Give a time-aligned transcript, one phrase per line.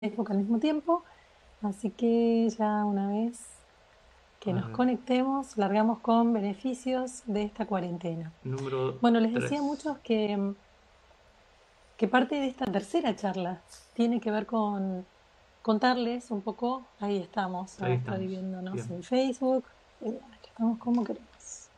[0.00, 1.02] Facebook al mismo tiempo.
[1.62, 3.40] Así que ya una vez
[4.38, 8.32] que nos conectemos, largamos con beneficios de esta cuarentena.
[9.00, 10.54] bueno, les decía a muchos que,
[11.96, 13.60] que parte de esta tercera charla
[13.94, 15.04] tiene que ver con
[15.62, 18.20] contarles un poco, ahí estamos, ahí estamos.
[18.20, 19.64] viéndonos en Facebook,
[20.00, 21.68] estamos como queremos.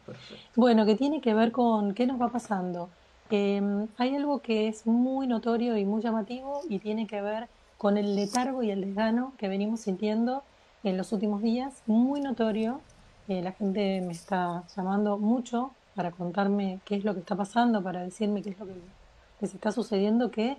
[0.54, 2.90] Bueno, que tiene que ver con qué nos va pasando.
[3.30, 7.48] Em, hay algo que es muy notorio y muy llamativo y tiene que ver
[7.80, 10.42] con el letargo y el desgano que venimos sintiendo
[10.84, 12.82] en los últimos días, muy notorio.
[13.26, 17.82] Eh, la gente me está llamando mucho para contarme qué es lo que está pasando,
[17.82, 20.58] para decirme qué es lo que, se está sucediendo, que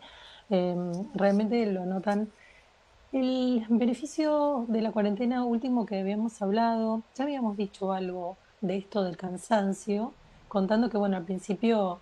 [0.50, 2.28] em, realmente lo notan.
[3.12, 9.04] El beneficio de la cuarentena último que habíamos hablado, ya habíamos dicho algo de esto
[9.04, 10.12] del cansancio,
[10.48, 12.00] contando que, bueno, al principio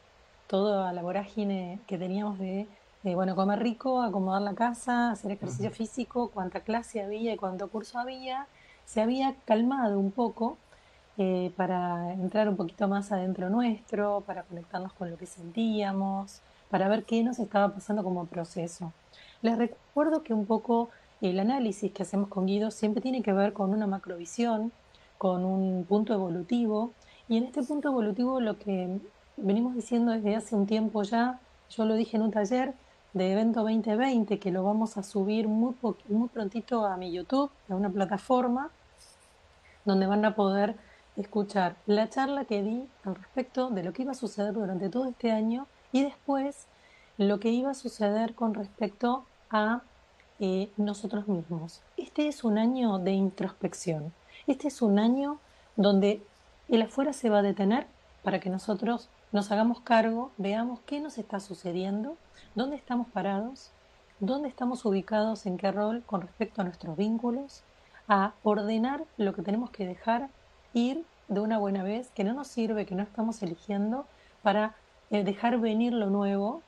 [0.48, 2.70] toda la vorágine que teníamos de
[3.06, 7.70] eh, bueno, comer rico, acomodar la casa, hacer ejercicio físico, cuánta clase había y cuánto
[7.70, 8.48] curso había,
[8.86, 10.58] se había calmado un poco
[11.18, 16.88] eh, para entrar un poquito más adentro nuestro, para conectarnos con lo que sentíamos, para
[16.90, 18.92] ver qué nos estaba pasando como proceso.
[19.42, 20.90] Les recuerdo que un poco
[21.22, 24.72] el análisis que hacemos con Guido siempre tiene que ver con una macrovisión,
[25.18, 26.92] con un punto evolutivo,
[27.28, 29.00] y en este punto evolutivo lo que
[29.38, 32.74] venimos diciendo desde hace un tiempo ya, yo lo dije en un taller,
[33.14, 35.76] de Evento 2020 que lo vamos a subir muy,
[36.08, 38.70] muy prontito a mi YouTube, a una plataforma
[39.86, 40.76] donde van a poder
[41.18, 45.10] escuchar la charla que di al respecto de lo que iba a suceder durante todo
[45.10, 46.68] este año y después
[47.18, 49.82] lo que iba a suceder con respecto a
[50.40, 51.82] eh, nosotros mismos.
[51.98, 54.14] Este es un año de introspección.
[54.48, 55.40] Este es un año
[55.76, 56.22] donde
[56.70, 57.88] el afuera se va a detener
[58.24, 62.18] para que nosotros nos hagamos cargo, veamos qué nos está sucediendo
[62.56, 63.72] dónde estamos parados,
[64.20, 67.64] dónde estamos ubicados, en qué rol con respecto a nuestros vínculos,
[68.08, 70.30] a ordenar lo que tenemos que dejar
[70.74, 74.06] ir de una buena vez, que no nos sirve, que no estamos eligiendo,
[74.42, 74.76] para
[75.12, 76.62] eh, dejar venir lo nuevo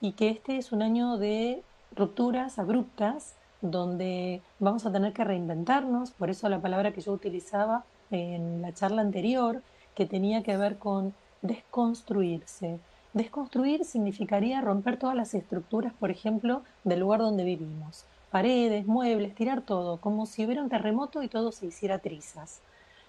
[0.00, 1.62] y que este es un año de
[1.94, 7.84] rupturas abruptas donde vamos a tener que reinventarnos, por eso la palabra que yo utilizaba
[8.10, 9.62] en la charla anterior,
[9.96, 12.78] que tenía que ver con desconstruirse,
[13.16, 18.04] Desconstruir significaría romper todas las estructuras, por ejemplo, del lugar donde vivimos.
[18.30, 22.60] Paredes, muebles, tirar todo, como si hubiera un terremoto y todo se hiciera trizas.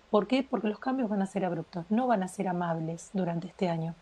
[0.09, 0.43] ¿Por qué?
[0.43, 3.95] Porque los cambios van a ser abruptos, no van a ser amables durante este año.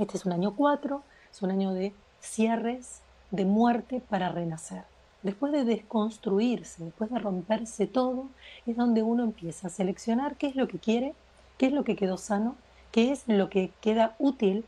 [0.00, 1.00] Este es un año 4,
[1.30, 3.00] es un año de cierres,
[3.30, 4.82] de muerte para renacer.
[5.22, 8.26] Después de desconstruirse, después de romperse todo,
[8.66, 11.14] es donde uno empieza a seleccionar qué es lo que quiere,
[11.60, 12.56] qué es lo que quedó sano,
[12.90, 14.64] qué es lo que queda útil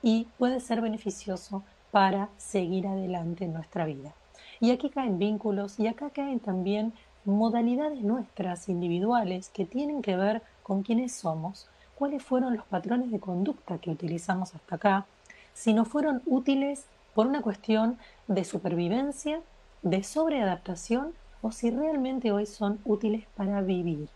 [0.00, 4.14] y puede ser beneficioso para seguir adelante en nuestra vida.
[4.60, 6.92] Y aquí caen vínculos y acá caen también
[7.24, 13.18] modalidades nuestras individuales que tienen que ver con quiénes somos, cuáles fueron los patrones de
[13.18, 15.06] conducta que utilizamos hasta acá,
[15.52, 19.40] si no fueron útiles por una cuestión de supervivencia,
[19.82, 24.08] de sobreadaptación o si realmente hoy son útiles para vivir.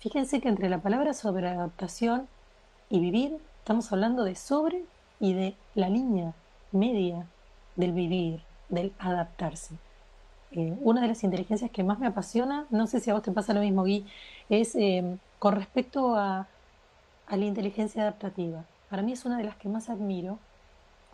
[0.00, 2.28] Fíjense que entre la palabra sobreadaptación
[2.88, 4.84] y vivir estamos hablando de sobre
[5.18, 6.34] y de la línea
[6.70, 7.26] media
[7.74, 9.74] del vivir, del adaptarse.
[10.52, 13.32] Eh, una de las inteligencias que más me apasiona, no sé si a vos te
[13.32, 14.06] pasa lo mismo, Gui,
[14.48, 16.46] es eh, con respecto a,
[17.26, 18.64] a la inteligencia adaptativa.
[18.90, 20.38] Para mí es una de las que más admiro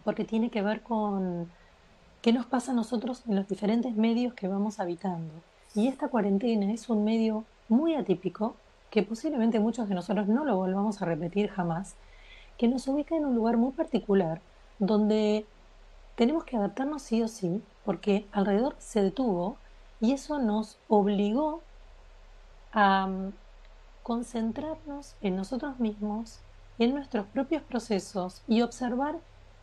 [0.05, 1.51] porque tiene que ver con
[2.21, 5.33] qué nos pasa a nosotros en los diferentes medios que vamos habitando.
[5.75, 8.57] Y esta cuarentena es un medio muy atípico
[8.95, 11.97] que posiblemente muchos de nosotros no lo volvamos a repetir jamás,
[12.57, 14.41] que nos ubica en un lugar muy particular,
[14.79, 15.45] donde
[16.15, 19.57] tenemos que adaptarnos sí o sí, porque alrededor se detuvo
[20.01, 21.61] y eso nos obligó
[22.71, 23.33] a mm,
[24.05, 26.39] concentrarnos en nosotros mismos,
[26.79, 29.17] en nuestros propios procesos y observar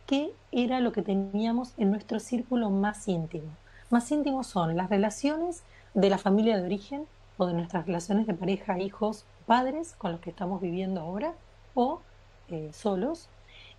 [0.06, 3.48] qué era lo que teníamos en nuestro círculo más íntimo.
[3.88, 5.62] Más íntimo son las relaciones
[5.94, 7.06] de la familia de origen
[7.36, 11.34] o de nuestras relaciones de pareja, hijos, padres con los que estamos viviendo ahora
[11.74, 12.00] o
[12.48, 13.28] eh, solos.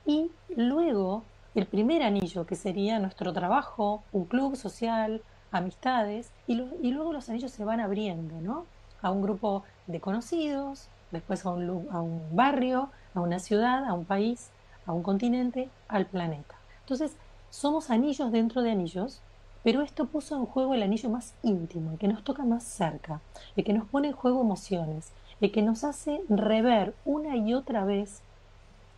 [0.06, 1.24] Y luego
[1.56, 5.22] el primer anillo, que sería nuestro trabajo, un club social,
[5.52, 8.66] amistades, y, luego los anillos se van abriendo, ¿no?
[9.02, 13.94] A un grupo de conocidos, después a un, a un barrio, a una ciudad, a
[13.94, 14.50] un país,
[14.88, 16.56] a un continente, al planeta.
[16.80, 17.16] Entonces,
[17.52, 19.22] somos anillos dentro de anillos,
[19.64, 23.22] pero esto puso en juego el anillo más íntimo, el que nos toca más cerca,
[23.56, 25.12] el que nos pone en juego emociones,
[25.42, 28.22] el que nos hace rever una y otra vez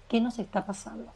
[0.09, 1.11] qué nos está pasando.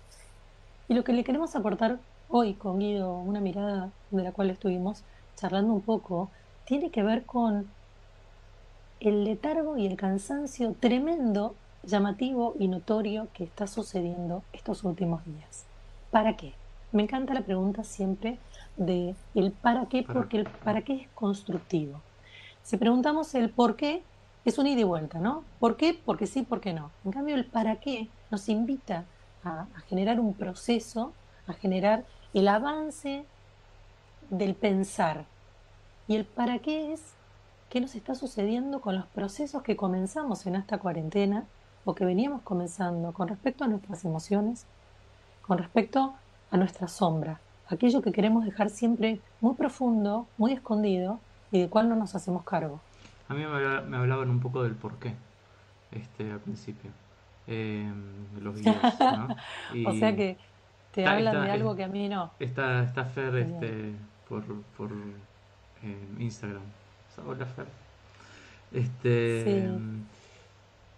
[0.87, 1.99] Y lo que le queremos aportar
[2.29, 5.03] hoy con Guido, una mirada de la cual estuvimos
[5.35, 6.29] charlando un poco,
[6.65, 7.67] tiene que ver con
[8.99, 15.65] el letargo y el cansancio tremendo, llamativo y notorio que está sucediendo estos últimos días.
[16.11, 16.53] ¿Para qué?
[16.91, 18.39] Me encanta la pregunta siempre
[18.79, 22.01] de el para qué, porque el para qué es constructivo.
[22.63, 24.01] Si preguntamos el por qué,
[24.45, 25.43] es un ida y vuelta, ¿no?
[25.59, 25.93] ¿Por qué?
[25.93, 26.89] Porque sí, porque no.
[27.05, 29.05] En cambio, el para qué nos invita
[29.43, 31.13] a, generar un proceso,
[31.45, 33.25] a generar el avance
[34.29, 35.25] del pensar.
[36.07, 37.01] Y el para qué es
[37.69, 41.45] qué nos está sucediendo con los procesos que comenzamos en esta cuarentena
[41.85, 44.65] o que veníamos comenzando con respecto a nuestras emociones,
[45.45, 46.15] con respecto
[46.49, 47.39] a nuestra sombra,
[47.69, 51.19] aquello que queremos dejar siempre muy profundo, muy escondido
[51.51, 52.81] y de cual no nos hacemos cargo.
[53.27, 55.13] A mí me, hablaban un poco del por qué,
[55.91, 56.91] este, al principio,
[57.47, 57.89] eh,
[58.41, 59.35] los guías, ¿no?
[59.87, 60.37] o sea que
[60.93, 62.31] te hablan de algo que a mí no.
[62.39, 63.93] Está, está Fer este,
[64.27, 64.43] por,
[64.77, 64.91] por
[65.83, 66.63] eh, Instagram.
[67.27, 67.67] Hola Fer.
[68.71, 70.05] Este, sí.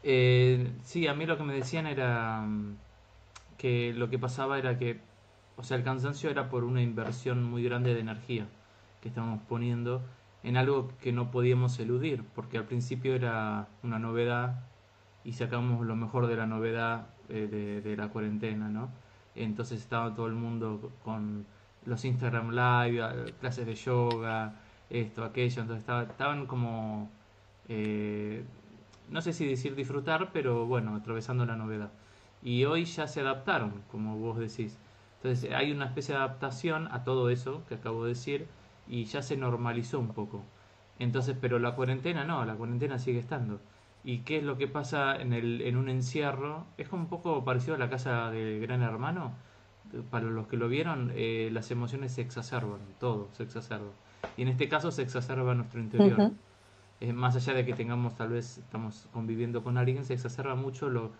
[0.03, 2.45] Eh, sí, a mí lo que me decían era
[3.57, 4.99] que lo que pasaba era que,
[5.61, 8.47] o sea, el cansancio era por una inversión muy grande de energía
[8.99, 10.01] que estábamos poniendo
[10.41, 14.63] en algo que no podíamos eludir, porque al principio era una novedad
[15.23, 18.89] y sacamos lo mejor de la novedad eh, de, la cuarentena, ¿no?
[19.35, 21.45] Entonces estaba todo el mundo con
[21.85, 24.55] los Instagram Live, clases de yoga,
[24.89, 27.07] esto, aquello, entonces estaban como,
[27.69, 28.43] eh,
[29.11, 31.91] no sé si decir disfrutar, pero bueno, atravesando la novedad.
[32.41, 34.79] Y hoy ya se adaptaron, como vos decís.
[35.23, 38.47] Entonces hay una especie de adaptación a todo eso que acabo de decir
[38.87, 40.43] y ya se normalizó un poco.
[40.97, 43.59] Entonces, pero la cuarentena no, la cuarentena sigue estando.
[44.03, 46.65] ¿Y qué es lo que pasa en, el, en un encierro?
[46.77, 49.33] Es como un poco parecido a la casa del gran hermano.
[50.09, 53.91] Para los que lo vieron, eh, las emociones se exacerban, todo se exacerba.
[54.37, 56.31] Y en este caso se exacerba nuestro interior.
[57.13, 61.11] más allá de que tengamos, tal vez estamos conviviendo con alguien, se exacerba mucho lo,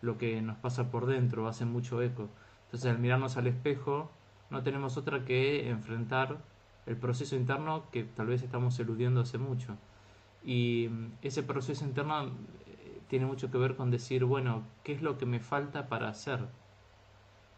[0.00, 2.28] lo que nos pasa por dentro, hace mucho eco.
[2.70, 4.12] Entonces al mirarnos al espejo,
[4.48, 6.38] no tenemos otra que enfrentar
[6.86, 9.76] el proceso interno que tal vez estamos eludiendo hace mucho.
[10.44, 15.02] Y mm, ese proceso interno eh, tiene mucho que ver con decir, bueno, ¿qué es
[15.02, 16.46] lo que me falta para hacer?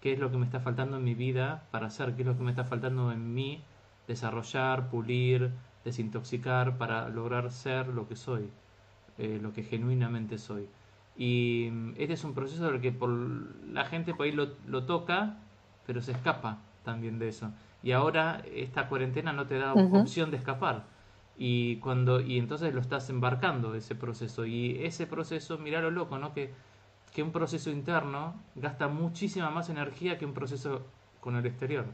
[0.01, 2.15] ¿Qué es lo que me está faltando en mi vida para hacer?
[2.17, 3.63] ¿Qué es lo que me está faltando en mí
[4.09, 5.53] desarrollar, pulir,
[5.85, 8.51] desintoxicar para lograr ser lo que soy,
[9.19, 10.69] eh, lo que genuinamente soy?
[11.17, 14.85] Y mm, este es un proceso del que por la gente por ahí lo, lo
[14.85, 15.39] toca,
[15.87, 17.53] pero se escapa también de eso.
[17.83, 20.85] Y ahora esta cuarentena no te da opción de escapar.
[21.37, 24.47] Y cuando y entonces lo estás embarcando ese proceso.
[24.47, 26.53] Y ese proceso mira lo loco no que,
[27.13, 30.83] que un proceso interno gasta muchísima más energía que un proceso
[31.21, 31.87] con el exterior.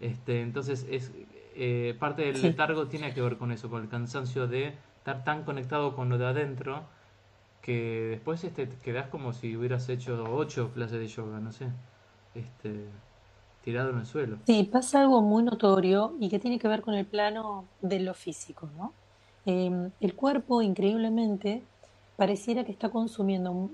[0.00, 1.12] Este entonces es
[1.54, 5.44] eh, parte del letargo tiene que ver con eso con el cansancio de estar tan
[5.44, 6.84] conectado con lo de adentro
[7.62, 11.68] que después este quedas como si hubieras hecho ocho clases de yoga no sé
[12.34, 12.86] este
[13.62, 14.38] tirado en el suelo.
[14.46, 18.14] Sí, pasa algo muy notorio y que tiene que ver con el plano de lo
[18.14, 18.94] físico, ¿no?
[19.44, 21.62] Em, el cuerpo, increíblemente,
[22.16, 23.70] pareciera que está consumiendo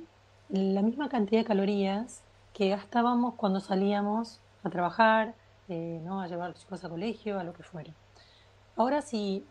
[0.49, 2.23] la misma cantidad de calorías
[2.53, 5.35] que gastábamos cuando salíamos a trabajar,
[5.69, 6.21] eh, ¿no?
[6.21, 7.93] a llevar a los chicos a colegio, a lo que fuera.
[8.77, 9.45] Ahora si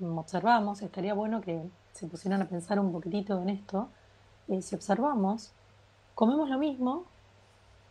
[0.00, 1.62] observamos, estaría bueno que
[1.94, 3.88] se pusieran a pensar un poquitito en esto,
[4.48, 5.52] eh, si observamos,
[6.14, 7.04] comemos lo mismo,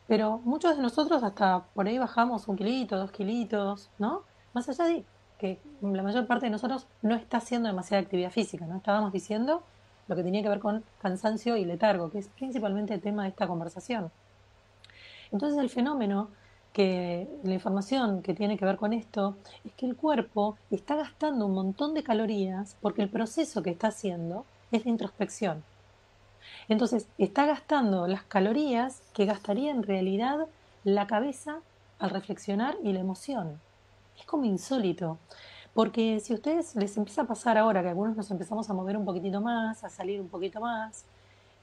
[0.07, 4.23] pero muchos de nosotros hasta por ahí bajamos un kilito, dos kilitos, ¿no?
[4.53, 5.05] Más allá de
[5.39, 8.77] que la mayor parte de nosotros no está haciendo demasiada actividad física, ¿no?
[8.77, 9.63] Estábamos diciendo
[10.07, 13.29] lo que tenía que ver con cansancio y letargo, que es principalmente el tema de
[13.29, 14.11] esta conversación.
[15.31, 16.27] Entonces el fenómeno
[16.73, 21.45] que la información que tiene que ver con esto es que el cuerpo está gastando
[21.45, 25.63] un montón de calorías porque el proceso que está haciendo es de introspección.
[26.67, 30.47] Entonces, está gastando las calorías que gastaría en realidad
[30.83, 31.59] la cabeza
[31.99, 33.61] al reflexionar y la emoción.
[34.17, 35.17] Es como insólito.
[35.73, 38.97] Porque si a ustedes les empieza a pasar ahora que algunos nos empezamos a mover
[38.97, 41.05] un poquitito más, a salir un poquito más,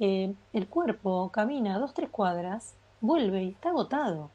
[0.01, 4.31] eh, el cuerpo camina dos, tres cuadras, vuelve y está agotado.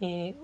[0.00, 0.36] Eh,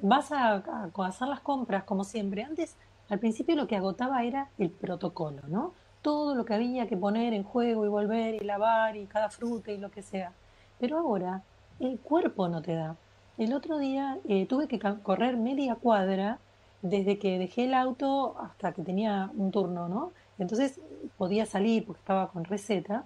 [0.00, 2.42] vas a, a, hacer las compras como siempre.
[2.42, 2.76] Antes,
[3.08, 5.72] al principio lo que agotaba era el protocolo, ¿no?
[6.02, 9.70] todo lo que había que poner en juego y volver y lavar y cada fruta
[9.70, 10.32] y lo que sea.
[10.78, 11.42] Pero ahora
[11.80, 12.96] el cuerpo no te da.
[13.38, 16.38] El otro día eh, tuve que correr media cuadra
[16.82, 20.12] desde que dejé el auto hasta que tenía un turno, ¿no?
[20.38, 20.80] Entonces
[21.16, 23.04] podía salir porque estaba con receta.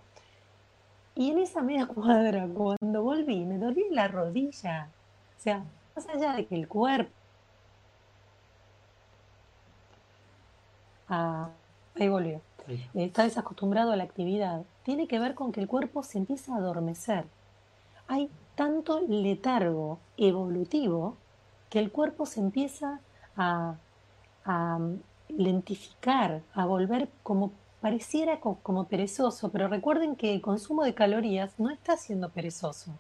[1.15, 4.89] Y en esa media cuadra, cuando volví, me dolía la rodilla.
[5.39, 5.65] O sea,
[5.97, 7.11] más allá de que el cuerpo
[11.09, 11.49] a...
[11.99, 12.43] Ahí volvió.
[12.95, 14.65] Está desacostumbrado a la actividad.
[14.83, 17.25] Tiene que ver con que el cuerpo se empieza a adormecer.
[18.07, 21.17] Hay tanto letargo evolutivo
[21.71, 23.01] que el cuerpo se empieza
[23.37, 23.77] a,
[24.45, 24.79] a
[25.29, 31.71] lentificar, a volver como pareciera como perezoso, pero recuerden que el consumo de calorías no
[31.71, 32.93] está siendo perezoso.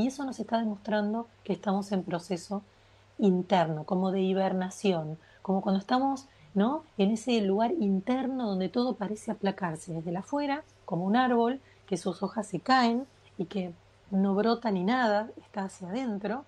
[0.00, 2.62] Y eso nos está demostrando que estamos en proceso
[3.18, 6.84] interno, como de hibernación, como cuando estamos ¿no?
[6.96, 11.98] en ese lugar interno donde todo parece aplacarse desde la afuera, como un árbol, que
[11.98, 13.74] sus hojas se caen y que
[14.10, 16.46] no brota ni nada, está hacia adentro,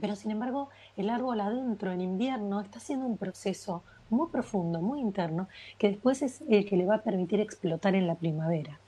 [0.00, 5.00] pero sin embargo el árbol adentro en invierno está haciendo un proceso muy profundo, muy
[5.00, 8.78] interno, que después es el que le va a permitir explotar en la primavera.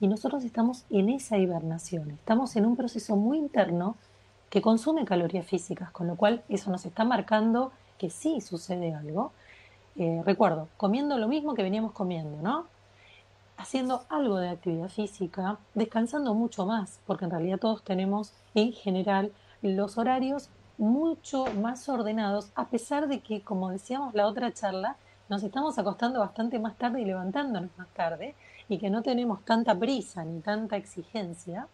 [0.00, 3.96] Y nosotros estamos en esa hibernación, estamos en un proceso muy interno
[4.50, 9.32] que consume calorías físicas, con lo cual eso nos está marcando que sí sucede algo.
[9.96, 12.66] Eh, recuerdo, comiendo lo mismo que veníamos comiendo, ¿no?
[13.56, 19.32] Haciendo algo de actividad física, descansando mucho más, porque en realidad todos tenemos en general
[19.62, 24.96] los horarios mucho más ordenados, a pesar de que, como decíamos la otra charla,
[25.28, 28.34] nos estamos acostando bastante más tarde y levantándonos más tarde,
[28.68, 31.66] y que no tenemos tanta prisa ni tanta exigencia.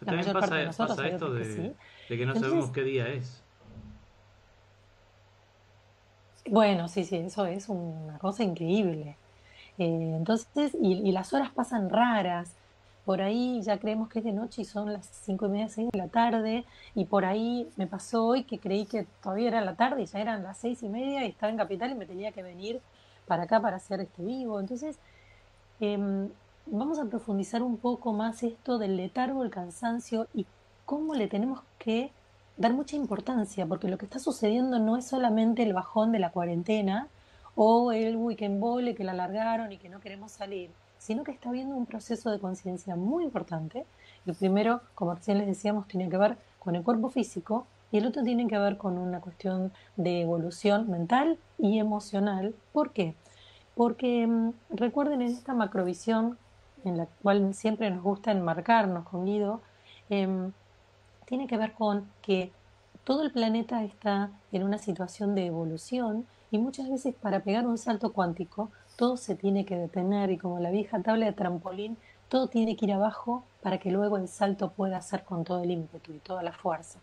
[0.00, 1.74] la mayor pasa, parte de nosotros esto de,
[2.08, 3.42] que no sabemos qué día es.
[6.48, 9.16] Bueno, sí, sí, eso es una cosa increíble.
[9.78, 12.54] Eh, entonces, y, las horas pasan raras
[13.04, 15.88] por ahí ya creemos que es de noche y son las cinco y media, seis
[15.90, 16.64] de la tarde,
[16.94, 20.20] y por ahí me pasó hoy que creí que todavía era la tarde y ya
[20.20, 22.80] eran las seis y media y estaba en Capital y me tenía que venir
[23.30, 24.60] para acá para hacer este vivo.
[24.60, 24.98] Entonces,
[25.80, 26.28] em,
[26.66, 30.46] vamos a profundizar un poco más esto del letargo, el cansancio y
[30.84, 32.10] cómo le tenemos que
[32.56, 36.30] dar mucha importancia, porque lo que está sucediendo no es solamente el bajón de la
[36.30, 37.08] cuarentena
[37.54, 40.70] o el weekend bole que la alargaron y que no queremos salir
[41.00, 43.86] sino que está habiendo un proceso de conciencia muy importante.
[44.26, 48.06] El primero, como recién les decíamos, tiene que ver con el cuerpo físico y el
[48.06, 52.54] otro tiene que ver con una cuestión de evolución mental y emocional.
[52.72, 53.14] ¿Por qué?
[53.74, 56.38] Porque mm, recuerden en esta macrovisión
[56.84, 59.60] en la cual siempre nos gusta enmarcarnos con Guido,
[60.08, 60.52] em,
[61.26, 62.52] tiene que ver con que
[63.04, 67.78] todo el planeta está en una situación de evolución y muchas veces para pegar un
[67.78, 71.96] salto cuántico todo se tiene que detener y como la vieja tabla de trampolín,
[72.28, 75.70] todo tiene que ir abajo para que luego el salto pueda hacer con todo el
[75.70, 76.98] ímpetu y toda la fuerza.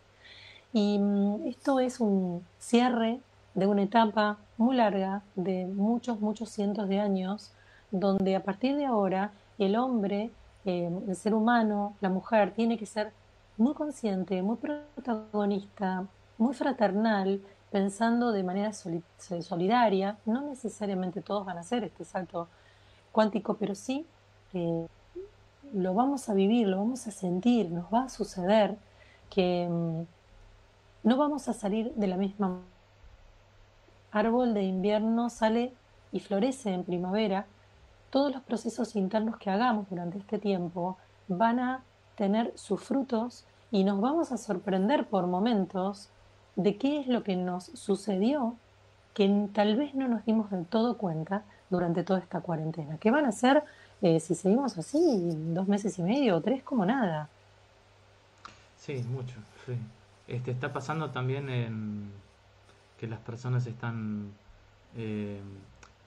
[0.72, 3.20] Y mm, esto es un cierre
[3.54, 7.52] de una etapa muy larga, de muchos, muchos cientos de años,
[7.90, 10.30] donde a partir de ahora el hombre,
[10.64, 13.12] eh, el ser humano, la mujer, tiene que ser
[13.56, 16.06] muy consciente, muy protagonista,
[16.38, 20.16] muy fraternal, pensando de manera solidaria.
[20.24, 22.48] No necesariamente todos van a hacer este salto
[23.12, 24.06] cuántico, pero sí
[24.54, 24.86] eh,
[25.74, 28.76] lo vamos a vivir, lo vamos a sentir, nos va a suceder
[29.30, 30.17] que mm,
[31.02, 32.60] no vamos a salir de la misma
[34.10, 35.72] árbol de invierno sale
[36.12, 37.46] y florece en primavera,
[38.10, 40.96] todos los procesos internos que hagamos durante este tiempo
[41.28, 41.82] van a
[42.16, 46.08] tener sus frutos y nos vamos a sorprender por momentos
[46.56, 48.56] de qué es lo que nos sucedió
[49.12, 52.96] que tal vez no nos dimos del todo cuenta durante toda esta cuarentena.
[52.98, 53.62] ¿Qué van a hacer
[54.00, 55.00] eh, si seguimos así
[55.52, 57.28] dos meses y medio o tres como nada?
[58.78, 59.34] Sí, mucho,
[59.66, 59.76] sí.
[60.28, 62.10] Este, está pasando también en
[63.00, 64.30] que las personas están,
[64.96, 65.40] eh,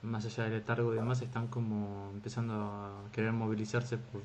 [0.02, 4.22] más allá del letargo y demás, están como empezando a querer movilizarse por,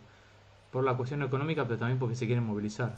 [0.71, 2.93] por la cuestión económica, pero también porque se quieren movilizar.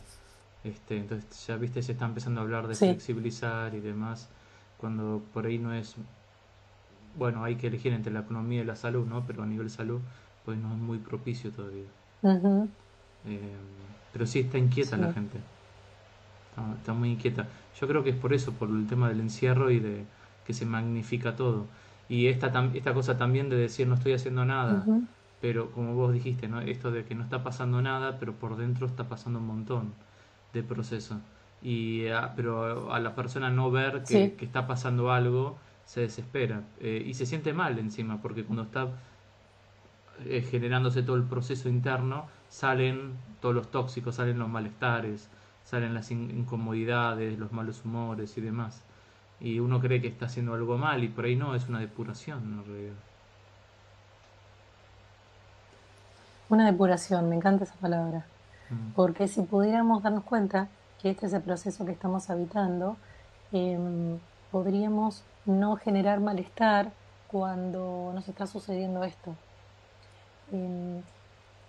[0.63, 4.27] Este, entonces ya viste, se está empezando a hablar de flexibilizar y demás,
[4.77, 5.95] cuando por ahí no es,
[7.17, 9.25] bueno, hay que elegir entre la economía y la salud, ¿no?
[9.25, 10.01] Pero a nivel salud,
[10.43, 11.87] pues no es muy propicio todavía.
[13.25, 13.55] Eh,
[14.11, 15.39] pero sí está inquieta la gente,
[16.77, 17.47] está, muy inquieta.
[17.79, 20.05] Yo creo que es por eso, por el tema del encierro y de
[20.45, 21.65] que se magnifica todo.
[22.07, 24.85] Y esta, esta cosa también de decir no estoy haciendo nada,
[25.41, 26.59] pero como vos dijiste, ¿no?
[26.61, 29.93] Esto de que no está pasando nada, pero por dentro está pasando un montón
[30.53, 31.19] de proceso.
[31.61, 37.03] Y, ah, pero a la persona no ver que, está pasando algo, se desespera eh,
[37.05, 38.89] y se siente mal encima, porque cuando está
[40.25, 45.29] eh, generándose todo el proceso interno, salen todos los tóxicos, salen los malestares,
[45.69, 48.81] salen las incomodidades, los malos humores y demás.
[49.39, 52.39] Y uno cree que está haciendo algo mal y por ahí no, es una depuración
[52.39, 52.95] en realidad.
[56.49, 58.25] Una depuración, me encanta esa palabra.
[58.71, 58.93] Mm.
[58.95, 62.97] Porque si pudiéramos darnos cuenta que este es el proceso que estamos habitando,
[63.51, 64.17] em,
[64.51, 66.91] podríamos no generar malestar
[67.27, 69.35] cuando nos está sucediendo esto.
[70.51, 71.03] Em,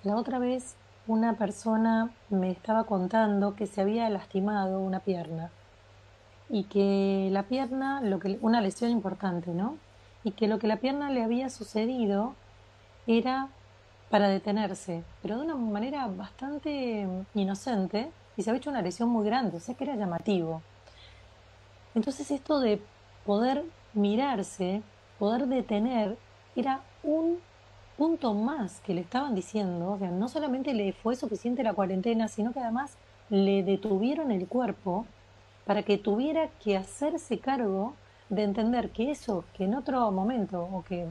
[0.05, 0.75] la otra vez
[1.07, 5.51] una persona me estaba contando que se había lastimado una pierna
[6.49, 9.77] y que la pierna, lo que, una lesión importante, ¿no?
[10.25, 12.35] Y que lo que la pierna le había sucedido
[13.07, 13.49] era
[14.11, 19.25] para detenerse, pero de una manera bastante inocente y se había hecho una lesión muy
[19.25, 20.63] grande, o sea que era llamativo.
[21.95, 22.83] Entonces esto de
[23.25, 23.65] poder
[23.95, 24.83] mirarse,
[25.19, 26.19] poder detener,
[26.57, 27.39] era un
[28.01, 32.29] punto más que le estaban diciendo, o sea, no solamente le fue suficiente la cuarentena,
[32.29, 32.97] sino que además
[33.29, 35.05] le detuvieron el cuerpo
[35.67, 37.93] para que tuviera que hacerse cargo
[38.31, 41.09] de entender que eso, que en otro momento, o que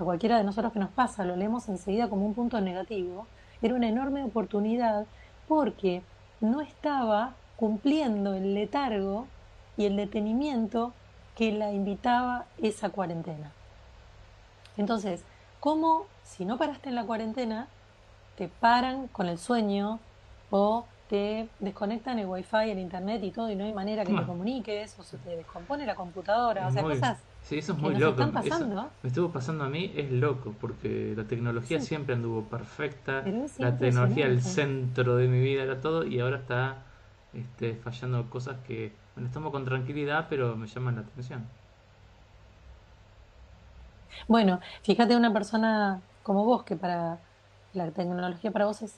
[0.00, 3.28] a cualquiera de nosotros que nos pasa, lo leemos enseguida como un punto negativo,
[3.62, 5.06] era una enorme oportunidad
[5.46, 6.02] porque
[6.40, 9.28] no estaba cumpliendo el letargo
[9.76, 10.92] y el detenimiento
[11.36, 13.52] que la invitaba esa cuarentena.
[14.76, 15.22] Entonces,
[15.60, 17.68] ¿Cómo, si no paraste en la cuarentena,
[18.36, 20.00] te paran con el sueño
[20.50, 24.24] o te desconectan el wifi, el internet y todo y no hay manera que te
[24.24, 26.68] comuniques o se te descompone la computadora?
[26.68, 28.24] o sea, cosas Sí, eso es muy loco.
[29.02, 33.24] me estuvo pasando a mí, es loco, porque la tecnología siempre anduvo perfecta,
[33.58, 36.82] la tecnología el centro de mi vida era todo y ahora está
[37.32, 41.46] este, fallando cosas que, bueno, estamos con tranquilidad, pero me llaman la atención.
[44.28, 47.18] Bueno, fíjate una persona como vos, que para
[47.72, 48.96] la tecnología para vos es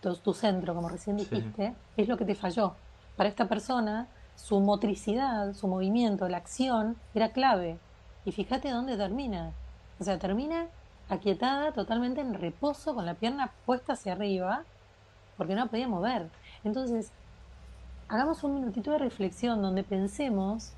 [0.00, 2.74] tu, centro, como recién dijiste, es lo que te falló.
[3.16, 7.78] Para esta persona, su motricidad, su movimiento, la acción era clave.
[8.24, 9.52] Y fíjate dónde termina.
[10.00, 10.66] O sea, termina
[11.08, 14.64] aquietada, totalmente en reposo, con la pierna puesta hacia arriba,
[15.36, 16.28] porque no podía mover.
[16.64, 17.12] Entonces,
[18.08, 20.72] hagamos un minutito de reflexión donde pensemos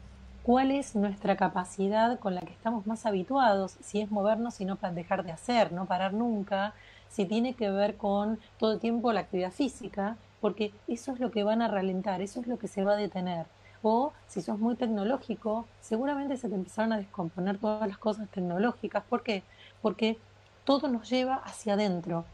[0.44, 4.76] cuál es nuestra capacidad con la que estamos más habituados, si es movernos y no
[4.76, 6.74] dejar de hacer, no parar nunca,
[7.08, 11.30] si tiene que ver con todo el tiempo la actividad física, porque eso es lo
[11.30, 13.46] que van a ralentar, eso es lo que se va a detener.
[13.82, 19.02] O si sos muy tecnológico, seguramente se te empezaron a descomponer todas las cosas tecnológicas.
[19.04, 19.42] ¿Por qué?
[19.80, 20.18] Porque
[20.64, 22.26] todo nos lleva hacia adentro.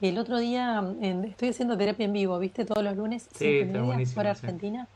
[0.00, 2.64] El otro día estoy haciendo terapia en vivo, ¿viste?
[2.64, 4.88] Todos los lunes, sí, media, fuera Argentina.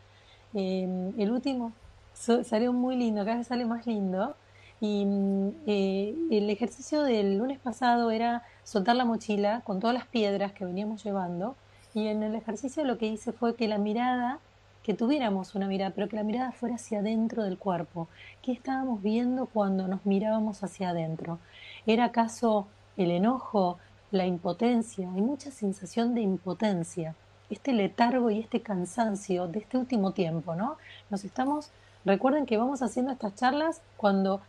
[0.55, 1.73] Eh, el último
[2.21, 4.35] salió muy lindo, cada vez sale más lindo.
[4.81, 10.07] Y mm, eh, el ejercicio del lunes pasado era soltar la mochila con todas las
[10.07, 11.57] piedras que veníamos llevando.
[11.95, 14.39] Y en el ejercicio lo que hice fue que la mirada,
[14.83, 18.09] que tuviéramos una mirada, pero que la mirada fuera hacia adentro del cuerpo.
[18.43, 21.39] ¿Qué estábamos viendo cuando nos mirábamos hacia adentro?
[21.87, 23.79] ¿Era acaso el enojo,
[24.11, 25.11] la impotencia?
[25.15, 27.15] Hay mucha sensación de impotencia.
[27.51, 30.77] Este letargo y este cansancio de este último tiempo, ¿no?
[31.11, 31.73] Nos estamos
[32.05, 34.41] Recuerden que vamos haciendo estas charlas cuando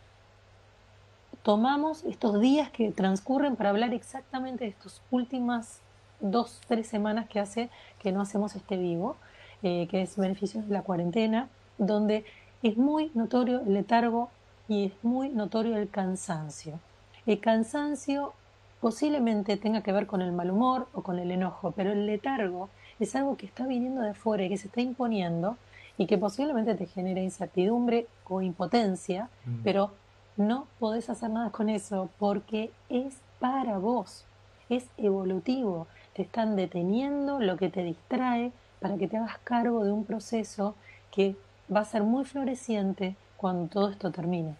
[1.42, 5.80] tomamos estos días que transcurren para hablar exactamente de estas últimas
[6.20, 9.16] dos, tres semanas que hace que no hacemos este vivo,
[9.62, 12.24] eh, que es beneficios de la cuarentena, donde
[12.62, 14.30] es muy notorio el letargo
[14.68, 16.78] y es muy notorio el cansancio.
[17.26, 18.32] El cansancio
[18.80, 22.68] posiblemente tenga que ver con el mal humor o con el enojo, pero el letargo
[22.98, 25.56] es algo que está viniendo de afuera y que se está imponiendo
[25.98, 29.62] y que posiblemente te genere incertidumbre o impotencia, mm.
[29.62, 29.92] pero
[30.36, 34.24] no podés hacer nada con eso porque es para vos,
[34.68, 39.92] es evolutivo, te están deteniendo lo que te distrae para que te hagas cargo de
[39.92, 40.74] un proceso
[41.14, 41.36] que
[41.74, 44.54] va a ser muy floreciente cuando todo esto termine.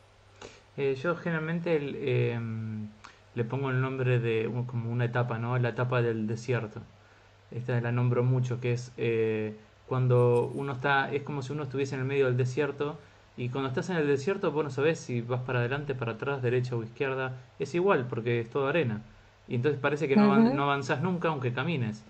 [0.76, 2.88] Eh, yo generalmente em,
[3.34, 5.58] le pongo el nombre de como una etapa, ¿no?
[5.58, 6.80] La etapa del desierto.
[7.50, 9.56] Esta la nombro mucho, que es eh,
[9.92, 12.98] cuando uno está, es como si uno estuviese en el medio del desierto
[13.36, 16.40] y cuando estás en el desierto vos no sabés si vas para adelante, para atrás,
[16.40, 19.02] derecha o izquierda, es igual porque es todo arena.
[19.48, 22.06] Y entonces parece que no, no avanzas nunca aunque camines.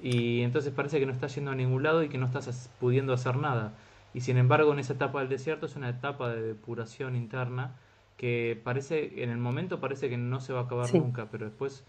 [0.00, 3.12] Y entonces parece que no estás yendo a ningún lado y que no estás pudiendo
[3.12, 3.74] hacer nada.
[4.14, 7.74] Y sin embargo en esa etapa del desierto es una etapa de depuración interna
[8.16, 11.84] que parece, en el momento parece que no se va a acabar nunca, pero después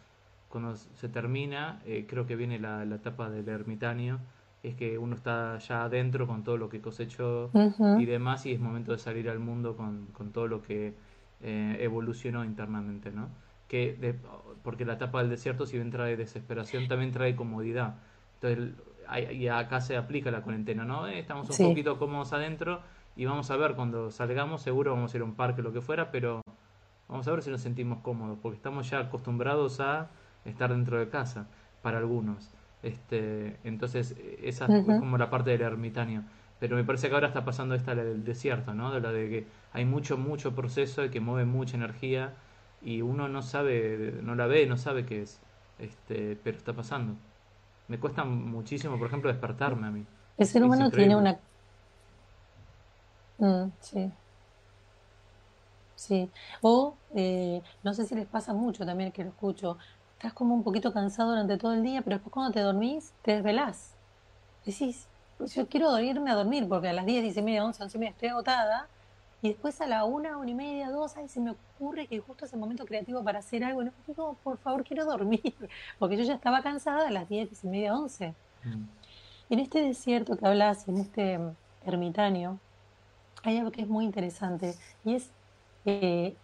[0.49, 4.19] cuando se termina, eh, creo que viene la, la etapa del ermitaño,
[4.63, 7.51] es que uno está ya adentro con todo lo que cosechó
[7.99, 10.93] y demás y es momento de salir al mundo con, con todo lo que
[11.41, 13.29] eh, evolucionó internamente, ¿no?
[13.67, 14.15] Que
[14.63, 17.95] porque la etapa del desierto si bien trae desesperación también trae comodidad.
[18.35, 18.73] Entonces
[19.33, 21.07] y acá se aplica la cuarentena, ¿no?
[21.07, 22.81] Eh, estamos un poquito cómodos adentro
[23.15, 25.81] y vamos a ver cuando salgamos, seguro vamos a ir a un parque, lo que
[25.81, 26.41] fuera, pero
[27.07, 30.09] vamos a ver si nos sentimos cómodos, porque estamos ya acostumbrados a
[30.45, 31.47] estar dentro de casa,
[31.81, 32.51] para algunos.
[32.83, 36.23] Este, entonces, esa es como la parte del ermitaño.
[36.59, 38.91] pero me parece que ahora está pasando esta del desierto, ¿no?
[38.91, 42.33] De la de que hay mucho, mucho proceso y que mueve mucha energía
[42.81, 45.39] y uno no sabe, no la ve, no sabe qué es,
[45.79, 47.15] este, pero está pasando.
[47.87, 50.05] Me cuesta muchísimo, por ejemplo, despertarme a mí.
[50.37, 51.39] El ser humano tiene una...
[53.39, 54.11] Mm, sí.
[55.95, 56.29] Sí.
[56.61, 59.77] O, eh, no sé si les pasa mucho también que lo escucho,
[60.17, 63.33] estás como un poquito cansado durante todo el día, pero después cuando te dormís, te
[63.33, 63.93] desvelás.
[64.65, 65.07] Decís,
[65.55, 67.99] yo quiero dormirme a dormir, porque a las 10, 10 y media, 11, 11 y
[67.99, 68.87] media estoy agotada,
[69.41, 72.45] y después a la una, una y media, dos, ahí se me ocurre que justo
[72.45, 73.83] es el momento creativo para hacer algo.
[73.83, 75.53] Y no digo, por favor, quiero dormir.
[75.99, 78.33] Porque yo ya estaba cansada a las diez y media, once.
[78.63, 78.83] Mm.
[79.49, 81.39] En este desierto que hablas, en este
[81.85, 82.59] ermitaño,
[83.43, 84.73] hay algo que es muy interesante
[85.05, 85.29] y es
[85.85, 86.35] eh,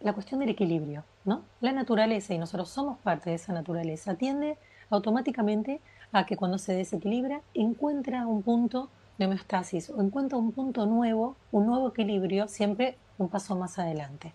[0.00, 1.04] la cuestión del equilibrio.
[1.24, 1.42] ¿No?
[1.60, 4.58] La naturaleza, y nosotros somos parte de esa naturaleza, tiende
[4.90, 5.80] automáticamente
[6.12, 11.36] a que cuando se desequilibra encuentra un punto de homeostasis o encuentra un punto nuevo,
[11.50, 14.32] un nuevo equilibrio, siempre un paso más adelante.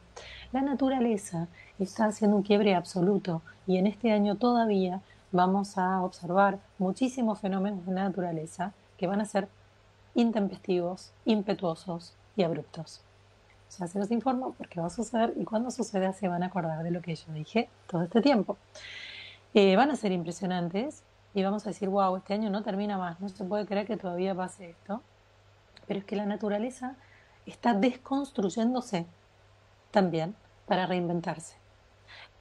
[0.52, 1.48] La naturaleza
[1.78, 7.86] está haciendo un quiebre absoluto y en este año todavía vamos a observar muchísimos fenómenos
[7.86, 9.50] de naturaleza que van a ser
[10.16, 13.02] intempestivos, impetuosos y abruptos.
[13.78, 16.84] Ya se los informo porque va a suceder y cuando suceda se van a acordar
[16.84, 18.58] de lo que yo dije todo este tiempo.
[19.54, 21.04] Eh, van a ser impresionantes,
[21.38, 23.96] y vamos a decir, wow, este año no termina más, no se puede creer que
[23.96, 25.04] todavía pase esto,
[25.86, 26.96] pero es que la naturaleza
[27.46, 29.06] está desconstruyéndose
[29.92, 31.56] también para reinventarse.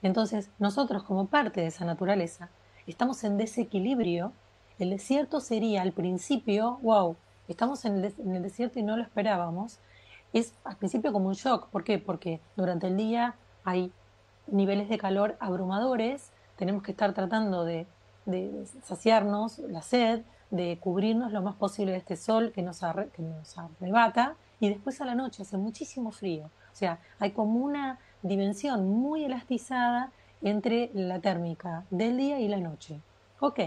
[0.01, 2.49] Entonces, nosotros como parte de esa naturaleza
[2.87, 4.33] estamos en desequilibrio.
[4.79, 7.17] El desierto sería al principio, wow,
[7.49, 9.79] estamos en el, en el desierto y no lo esperábamos.
[10.37, 11.69] Es al principio como un shock.
[11.69, 11.99] ¿Por qué?
[11.99, 13.91] Porque durante el día hay
[14.47, 17.87] niveles de calor abrumadores, tenemos que estar tratando de
[18.83, 22.81] saciarnos la sed, de cubrirnos lo más posible de este sol que nos,
[23.15, 26.45] que nos arrebata, y después a la noche hace muchísimo frío.
[26.45, 32.59] O sea, hay como una dimensión muy elastizada entre la térmica del día y la
[32.59, 33.01] noche.
[33.41, 33.59] Ok,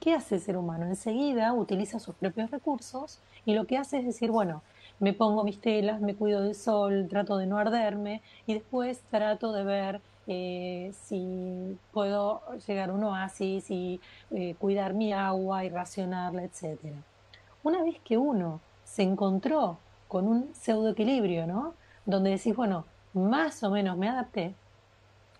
[0.00, 0.86] ¿qué hace el ser humano?
[0.86, 4.62] Enseguida utiliza sus propios recursos y lo que hace es decir, bueno,
[4.98, 9.52] me pongo mis telas, me cuido del sol, trato de no arderme y después trato
[9.52, 15.68] de ver eh, si puedo llegar a un oasis y eh, cuidar mi agua y
[15.68, 16.78] racionarla, etc.
[17.62, 19.78] Una vez que uno se encontró
[20.08, 21.74] con un pseudo equilibrio, ¿no?
[22.06, 24.54] Donde decís, bueno, más o menos me adapté,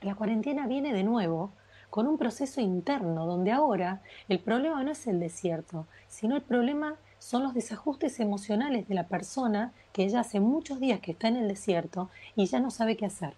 [0.02, 1.50] la cuarentena viene de nuevo
[1.90, 6.96] con un proceso interno, donde ahora el problema no es el desierto, sino el problema
[7.18, 11.36] son los desajustes emocionales de la persona que ya hace muchos días que está en
[11.36, 13.34] el desierto y ya no sabe qué hacer.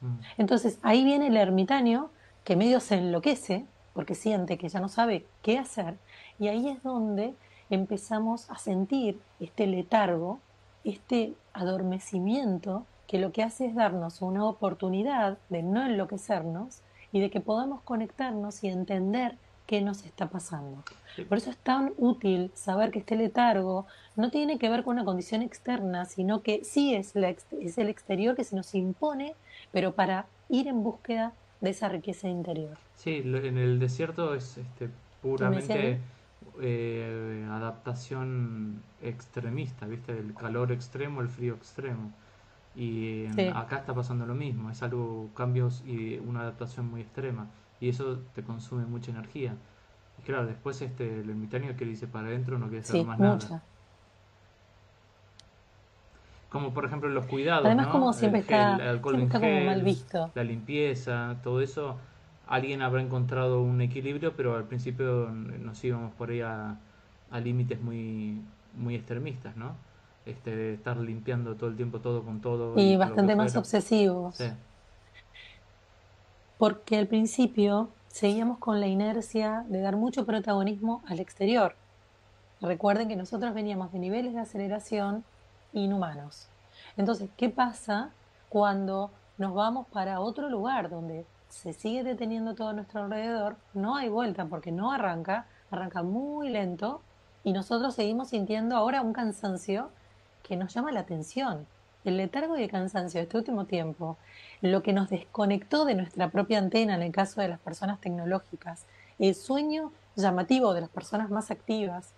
[0.00, 0.14] Mm.
[0.38, 2.10] Entonces ahí viene el ermitaño
[2.44, 5.96] que medio se enloquece porque siente que ya no sabe qué hacer
[6.38, 7.34] y ahí es donde
[7.70, 10.40] empezamos a sentir este letargo,
[10.84, 17.30] este adormecimiento que lo que hace es darnos una oportunidad de no enloquecernos y de
[17.30, 20.82] que podamos conectarnos y entender qué nos está pasando.
[21.28, 25.04] Por eso es tan útil saber que este letargo no tiene que ver con una
[25.04, 29.34] condición externa, sino que sí es, es el exterior que se nos impone
[29.74, 32.78] pero para ir en búsqueda de esa riqueza interior.
[32.94, 34.88] Sí, en el desierto es este,
[35.20, 35.98] puramente
[36.62, 40.12] eh, adaptación extremista, ¿viste?
[40.12, 42.12] El calor extremo, el frío extremo.
[42.76, 47.46] Y acá está pasando lo mismo, es algo, cambios y una adaptación muy extrema.
[47.80, 49.54] Y eso te consume mucha energía.
[50.18, 53.62] Y claro, después este, el ermitaño que dice para adentro no quiere saber más nada.
[56.50, 57.66] Como por ejemplo los cuidados.
[57.66, 60.30] Además, como siempre está, como mal visto.
[60.34, 61.96] La limpieza, todo eso.
[62.46, 66.76] Alguien habrá encontrado un equilibrio, pero al principio nos íbamos por ahí a,
[67.42, 68.40] límites muy,
[68.76, 69.74] muy extremistas, ¿no?
[70.26, 72.78] Este, estar limpiando todo el tiempo todo con todo.
[72.78, 74.40] Y, bastante más obsesivos.
[76.58, 81.74] Porque al principio seguíamos con la inercia de dar mucho protagonismo al exterior.
[82.60, 85.24] Recuerden que nosotros veníamos de niveles de aceleración
[85.72, 86.48] inhumanos.
[86.96, 88.10] Entonces, ¿qué pasa
[88.48, 93.56] cuando nos vamos para otro lugar donde se sigue deteniendo todo a nuestro alrededor?
[93.74, 97.02] No hay vuelta porque no arranca, arranca muy lento
[97.42, 99.90] y nosotros seguimos sintiendo ahora un cansancio
[100.44, 101.66] que nos llama la atención.
[102.04, 104.18] El letargo y el cansancio de este último tiempo,
[104.60, 108.84] lo que nos desconectó de nuestra propia antena en el caso de las personas tecnológicas,
[109.18, 112.12] el sueño llamativo de las personas más activas,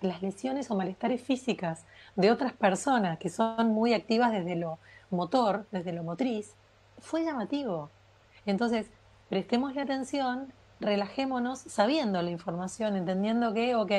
[0.00, 1.84] las lesiones o malestares físicas
[2.16, 4.78] de otras personas que son muy activas desde lo
[5.10, 6.54] motor, desde lo motriz,
[6.98, 7.90] fue llamativo.
[8.46, 8.86] Entonces,
[9.28, 13.92] prestemos la atención, relajémonos sabiendo la información, entendiendo que, ok,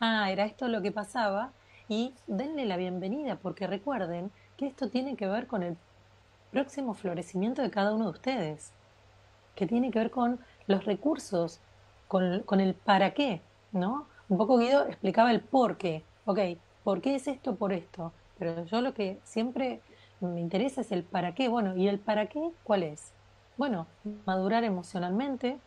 [0.00, 1.52] ah, era esto lo que pasaba,
[1.88, 5.78] y denle la bienvenida, porque recuerden que esto tiene que ver con el
[6.50, 8.72] próximo florecimiento de cada uno de ustedes,
[9.54, 11.60] que tiene que ver con los recursos,
[12.08, 13.40] con, el para qué,
[13.72, 14.06] ¿no?
[14.28, 16.40] Un poco Guido explicaba el por qué, ok,
[16.84, 18.12] ¿por qué es esto por esto?
[18.38, 19.80] Pero yo lo que siempre
[20.20, 23.12] me interesa es el para qué, bueno, ¿y el para qué cuál es?
[23.56, 23.86] Bueno,
[24.26, 25.58] madurar emocionalmente,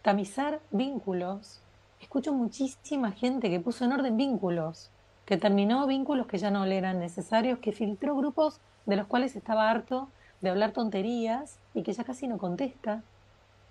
[0.00, 1.60] tamizar vínculos.
[2.00, 4.90] Escucho muchísima gente que puso en orden vínculos,
[5.24, 9.36] que terminó vínculos que ya no le eran necesarios, que filtró grupos de los cuales
[9.36, 10.08] estaba harto
[10.40, 13.02] de hablar tonterías y que ya casi no contesta.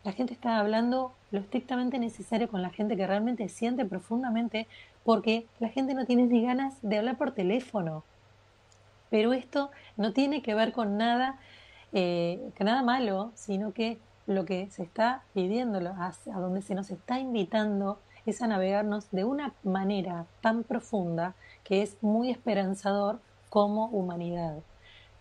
[0.04, 4.68] La gente está hablando lo estrictamente necesario con la gente que realmente siente profundamente
[5.04, 8.04] porque la gente no tiene ni ganas de hablar por teléfono.
[9.10, 11.38] Pero esto no tiene que ver con nada,
[11.92, 16.90] eh, nada malo, sino que lo que se está pidiendo, a, a donde se nos
[16.90, 23.88] está invitando, es a navegarnos de una manera tan profunda que es muy esperanzador como
[23.88, 24.60] humanidad.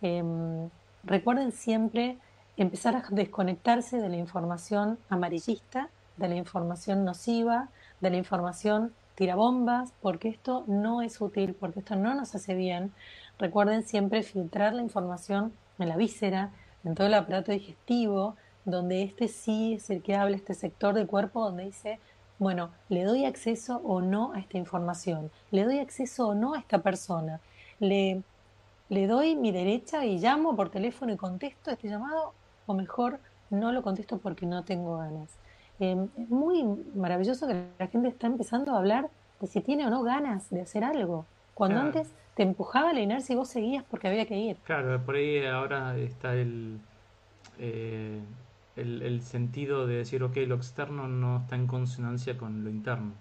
[0.01, 0.69] Em,
[1.03, 2.17] recuerden siempre
[2.57, 9.93] empezar a desconectarse de la información amarillista, de la información nociva, de la información tirabombas,
[10.01, 12.91] porque esto no es útil, porque esto no nos hace bien.
[13.37, 16.51] Recuerden siempre filtrar la información en la víscera,
[16.83, 18.35] en todo el aparato digestivo,
[18.65, 21.99] donde este sí es el que habla, este sector del cuerpo donde dice,
[22.41, 26.59] bueno, le doy acceso o no a esta información, le doy acceso o no a
[26.59, 27.39] esta persona,
[27.79, 28.23] le,
[28.89, 32.33] le doy mi derecha y llamo por teléfono y contesto este llamado,
[32.65, 33.19] o mejor,
[33.51, 35.37] no lo contesto porque no tengo ganas.
[35.79, 36.63] Em, es muy
[36.95, 40.61] maravilloso que la gente está empezando a hablar de si tiene o no ganas de
[40.61, 41.27] hacer algo.
[41.53, 44.57] Cuando antes te empujaba la inercia y vos seguías porque había que ir.
[44.63, 46.79] Claro, por ahí ahora está el,
[47.59, 48.19] eh,
[48.75, 53.13] el, el, sentido de decir, ok, lo externo no está en consonancia con lo interno.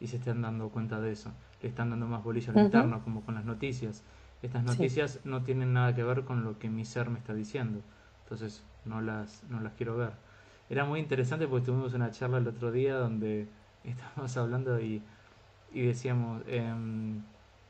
[0.00, 1.32] Y se están dando cuenta de eso.
[1.62, 4.02] Le están dando más bolilla a lo interno, como con las noticias.
[4.42, 7.80] Estas noticias no tienen nada que ver con lo que mi ser me está diciendo.
[8.24, 10.12] Entonces no las, no las quiero ver.
[10.68, 13.48] Era muy interesante porque tuvimos una charla el otro día donde
[13.84, 15.02] estábamos hablando y,
[15.72, 17.22] y decíamos, em,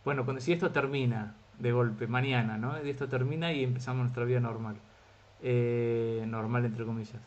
[0.04, 2.84] bueno, cuando, si esto termina de golpe, mañana, ¿no?
[2.84, 4.76] Y esto termina y empezamos nuestra vida normal.
[5.42, 7.20] Eh, normal entre comillas.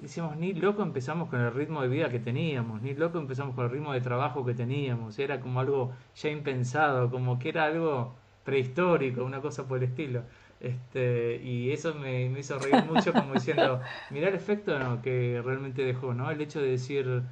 [0.00, 3.66] Decíamos, ni loco empezamos con el ritmo de vida que teníamos, ni loco empezamos con
[3.66, 8.12] el ritmo de trabajo que teníamos, era como algo ya impensado, como que era algo
[8.44, 10.22] prehistórico, una cosa por el estilo.
[10.60, 16.14] Este, y eso me, hizo reír mucho como diciendo, mirá el efecto que realmente dejó,
[16.14, 16.30] ¿no?
[16.30, 17.22] El hecho de decir,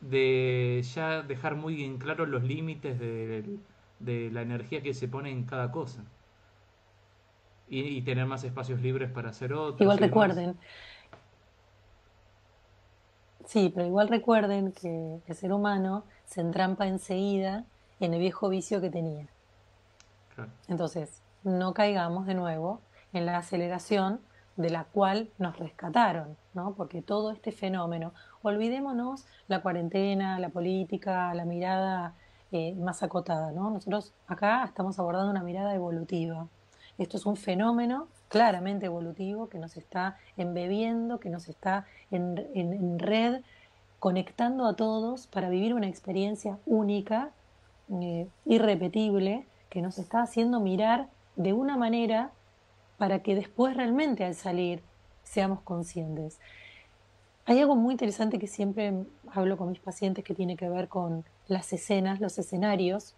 [0.00, 3.44] de ya dejar muy en claro los límites de,
[4.00, 6.04] de la energía que se pone en cada cosa
[7.74, 9.80] y, tener más espacios libres para hacer otros.
[9.80, 10.56] Igual recuerden.
[13.46, 17.64] Sí, pero igual recuerden que el ser humano se entrampa enseguida
[17.98, 19.26] en el viejo vicio que tenía.
[20.68, 22.80] Entonces, no caigamos de nuevo
[23.12, 24.20] en la aceleración
[24.56, 26.74] de la cual nos rescataron, ¿no?
[26.74, 32.14] Porque todo este fenómeno, olvidémonos la cuarentena, la política, la mirada
[32.50, 33.70] eh, más acotada, ¿no?
[33.70, 36.48] Nosotros acá estamos abordando una mirada evolutiva.
[36.98, 43.42] Esto es un fenómeno claramente evolutivo que nos está embebiendo, que nos está en, red,
[43.98, 47.30] conectando a todos para vivir una experiencia única,
[47.90, 52.30] eh, irrepetible, que nos está haciendo mirar de una manera
[52.98, 54.82] para que después realmente al salir
[55.24, 56.38] seamos conscientes.
[57.46, 58.94] Hay algo muy interesante que siempre
[59.32, 63.14] hablo con mis pacientes que tiene que ver con las escenas, los escenarios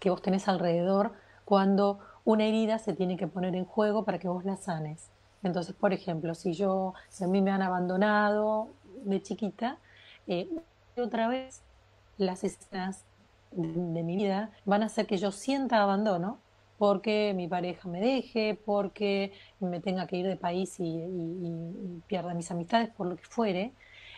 [0.00, 1.12] que vos tenés alrededor
[1.44, 5.10] cuando una herida se tiene que poner en juego para que vos la sanes.
[5.42, 8.68] Entonces, por ejemplo, si yo, si a mí me han abandonado
[9.04, 9.78] de chiquita,
[10.28, 10.48] eh,
[10.96, 11.62] otra vez
[12.16, 13.04] las escenas
[13.50, 16.38] de, mi vida van a hacer que yo sienta abandono
[16.78, 22.34] porque mi pareja me deje, porque me tenga que ir de país y, y pierda
[22.34, 23.72] mis amistades, por lo que fuere.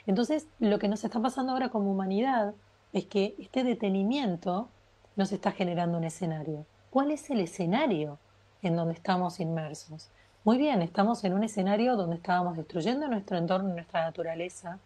[0.07, 2.55] Entonces, lo que nos está pasando ahora como humanidad
[2.93, 4.69] es que este detenimiento
[5.17, 8.21] nos está generando un escenario cuál es el escenario
[8.63, 10.13] en donde estamos inmersos.
[10.45, 14.79] Muy bien, estamos en un escenario donde estábamos destruyendo nuestro entorno, nuestra naturaleza,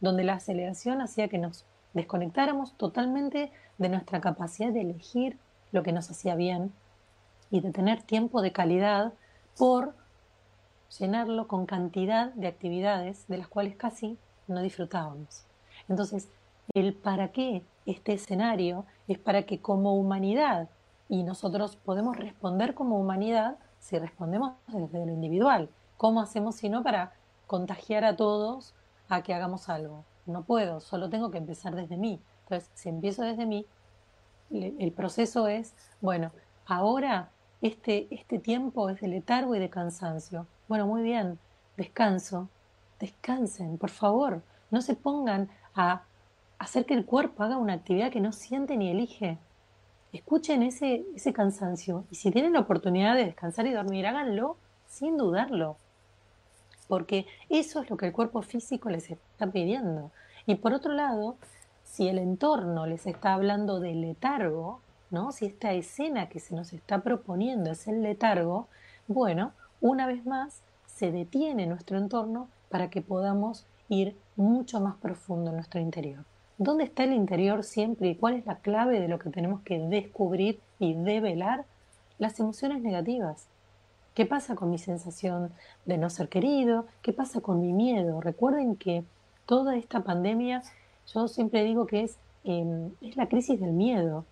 [0.00, 5.38] donde la aceleración hacía que nos desconectáramos totalmente de nuestra capacidad de elegir
[5.70, 6.72] lo que nos hacía bien
[7.52, 9.12] y de tener tiempo de calidad
[9.56, 9.94] por
[10.98, 15.44] llenarlo con cantidad de actividades de las cuales casi no disfrutábamos.
[15.88, 16.28] Entonces,
[16.74, 20.68] el para qué este escenario es para que como humanidad
[21.12, 25.68] y nosotros podemos responder como humanidad si respondemos desde lo individual.
[25.98, 27.12] ¿Cómo hacemos si no para
[27.46, 28.74] contagiar a todos
[29.10, 30.06] a que hagamos algo?
[30.24, 32.18] No puedo, solo tengo que empezar desde mí.
[32.44, 33.66] Entonces, si empiezo desde mí,
[34.50, 36.32] el proceso es, bueno,
[36.64, 37.28] ahora
[37.60, 40.46] este, este tiempo es de letargo y de cansancio.
[40.66, 41.38] Bueno, muy bien,
[41.76, 42.48] descanso,
[42.98, 46.04] descansen, por favor, no se pongan a
[46.58, 49.36] hacer que el cuerpo haga una actividad que no siente ni elige.
[50.12, 55.16] Escuchen ese, ese cansancio y si tienen la oportunidad de descansar y dormir, háganlo sin
[55.16, 55.78] dudarlo,
[56.86, 60.10] porque eso es lo que el cuerpo físico les está pidiendo.
[60.44, 61.36] Y por otro lado,
[61.84, 65.32] si el entorno les está hablando de letargo, ¿no?
[65.32, 68.68] Si esta escena que se nos está proponiendo es el letargo,
[69.08, 75.50] bueno, una vez más se detiene nuestro entorno para que podamos ir mucho más profundo
[75.50, 76.24] en nuestro interior.
[76.62, 79.80] ¿Dónde está el interior siempre y cuál es la clave de lo que tenemos que
[79.80, 81.64] descubrir y develar?
[82.20, 83.48] Las emociones negativas.
[84.14, 85.50] ¿Qué pasa con mi sensación
[85.86, 86.86] de no ser querido?
[87.02, 88.20] ¿Qué pasa con mi miedo?
[88.20, 89.02] Recuerden que
[89.44, 90.62] toda esta pandemia,
[91.12, 94.24] yo siempre digo que es, em, es la crisis del miedo.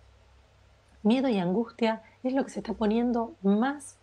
[1.03, 3.97] Miedo y angustia es lo que se está poniendo más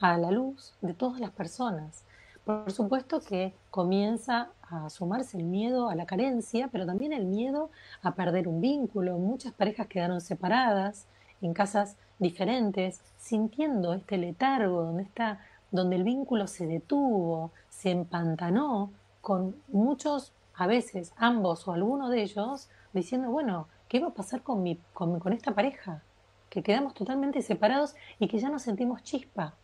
[0.00, 2.02] a la luz de todas las personas.
[2.46, 7.70] Por supuesto que comienza a sumarse el miedo a la carencia, pero también el miedo
[8.02, 9.18] a perder un vínculo.
[9.18, 11.06] Muchas parejas quedaron separadas
[11.40, 18.90] en casas diferentes, sintiendo este letargo donde está, donde el vínculo se detuvo, se empantanó,
[19.20, 24.42] con muchos, a veces ambos o alguno de ellos, diciendo, bueno, ¿qué va a pasar
[24.42, 26.02] con, mi, con, con esta pareja?
[26.50, 29.54] Que quedamos totalmente separados y que ya no sentimos chispa.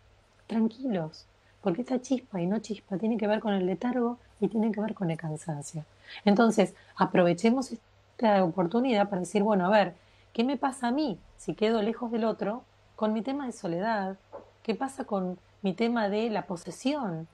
[0.46, 1.26] Tranquilos,
[1.60, 4.80] porque esta chispa y no chispa tiene que ver con el letargo y tiene que
[4.80, 5.84] ver con el cansancio.
[6.24, 9.94] Entonces, aprovechemos esta oportunidad para decir, bueno, a ver,
[10.32, 12.64] ¿qué me pasa a mí si quedo lejos del otro
[12.96, 14.16] con mi tema de soledad?
[14.62, 17.28] ¿Qué pasa con mi tema de la posesión?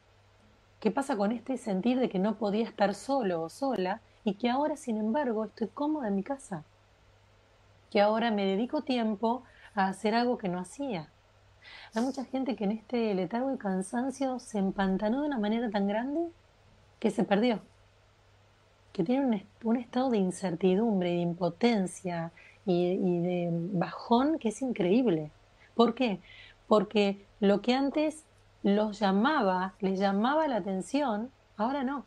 [0.80, 4.50] ¿Qué pasa con este sentir de que no podía estar solo o sola y que
[4.50, 6.64] ahora, sin embargo, estoy cómoda en mi casa?
[7.90, 9.42] Que ahora me dedico tiempo
[9.74, 11.08] a hacer algo que no hacía.
[11.94, 15.88] Hay mucha gente que en este letargo y cansancio se empantanó de una manera tan
[15.88, 16.30] grande
[16.98, 17.60] que se perdió,
[18.92, 22.32] que tiene un, estado de incertidumbre, de impotencia
[22.64, 25.30] y, y de bajón que es increíble.
[25.74, 26.20] ¿Por qué?
[26.66, 28.24] Porque lo que antes
[28.62, 32.04] los llamaba, les llamaba la atención, ahora no.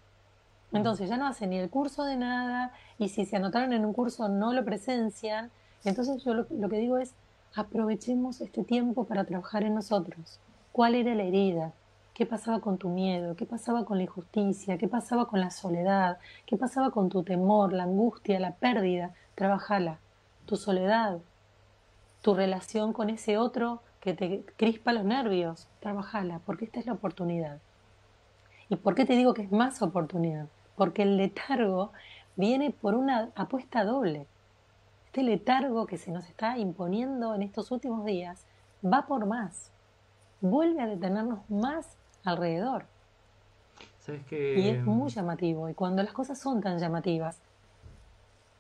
[0.72, 3.94] Entonces ya no hacen ni el curso de nada y si se anotaron en un
[3.94, 5.52] curso no lo presencian.
[5.84, 7.14] Entonces yo lo que digo es,
[7.56, 10.40] aprovechemos este tiempo para trabajar en nosotros.
[10.72, 11.74] ¿Cuál era la herida?
[12.20, 13.38] ¿Qué pasaba con tu miedo?
[13.38, 14.78] ¿Qué pasaba con la injusticia?
[14.78, 16.18] ¿Qué pasaba con la soledad?
[16.46, 19.14] ¿Qué pasaba con tu temor, la angustia, la pérdida?
[19.36, 20.00] Trabajala.
[20.46, 21.20] Tu soledad,
[22.22, 26.92] tu relación con ese otro que te crispa los nervios, trabajala, porque esta es la
[26.92, 27.60] oportunidad.
[28.68, 30.48] ¿Y por qué te digo que es más oportunidad?
[30.76, 31.94] Porque el letargo
[32.36, 34.28] viene por una apuesta doble
[35.06, 38.46] este letargo que se nos está imponiendo en estos últimos días
[38.84, 39.72] va por más,
[40.42, 41.96] vuelve a detenernos más
[42.30, 42.86] alrededor.
[44.32, 45.70] Y es muy llamativo.
[45.70, 47.38] Y cuando las cosas son tan llamativas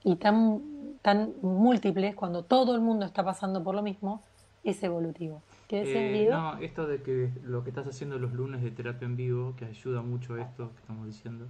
[0.03, 0.61] y tan,
[1.01, 4.21] tan múltiples, cuando todo el mundo está pasando por lo mismo,
[4.63, 5.41] es evolutivo.
[5.67, 9.15] ¿Qué eh, no, esto de que lo que estás haciendo los lunes de terapia en
[9.15, 11.47] vivo, que ayuda mucho a esto que estamos diciendo,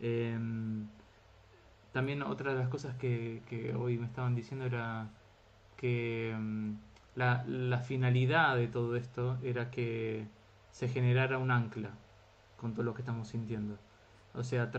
[0.00, 0.36] eh,
[1.92, 5.08] también otra de las cosas que, hoy me estaban diciendo era
[5.76, 6.72] que mm,
[7.16, 10.26] la, finalidad de todo esto era que
[10.70, 11.90] se generara un ancla
[12.56, 13.78] con todo lo que estamos sintiendo.
[14.34, 14.70] O sea,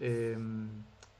[0.00, 0.68] em,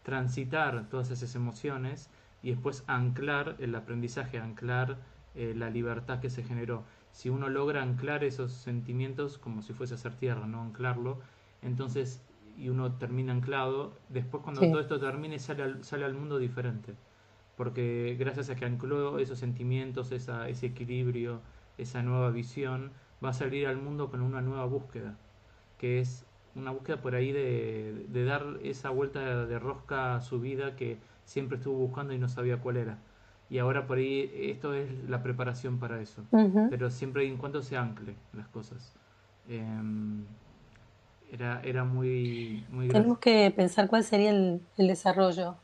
[0.02, 2.10] transitar todas esas emociones
[2.42, 4.98] y después anclar el aprendizaje, anclar
[5.34, 6.84] eh, la libertad que se generó.
[7.12, 11.20] Si uno logra anclar esos sentimientos como si fuese a hacer tierra, no anclarlo,
[11.62, 12.22] entonces
[12.56, 16.94] y uno termina anclado, después cuando todo esto termine sale al, sale al mundo diferente.
[17.56, 21.40] Porque gracias a que ancló esos sentimientos, esa, ese equilibrio,
[21.78, 22.92] esa nueva visión,
[23.24, 25.16] va a salir al mundo con una nueva búsqueda,
[25.78, 30.40] que es una búsqueda por ahí de, de dar esa vuelta de rosca a su
[30.40, 32.98] vida que siempre estuvo buscando y no sabía cuál era.
[33.50, 36.22] Y ahora por ahí esto es la preparación para eso.
[36.70, 38.94] Pero siempre y en cuanto se ancle las cosas.
[39.48, 40.24] Em,
[41.32, 45.56] era, era muy, muy Tenemos que pensar cuál sería el, desarrollo.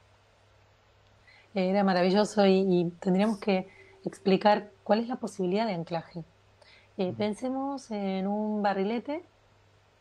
[1.54, 3.68] Era maravilloso y, tendríamos que
[4.04, 6.24] explicar cuál es la posibilidad de anclaje.
[6.98, 9.22] Eh, pensemos en un barrilete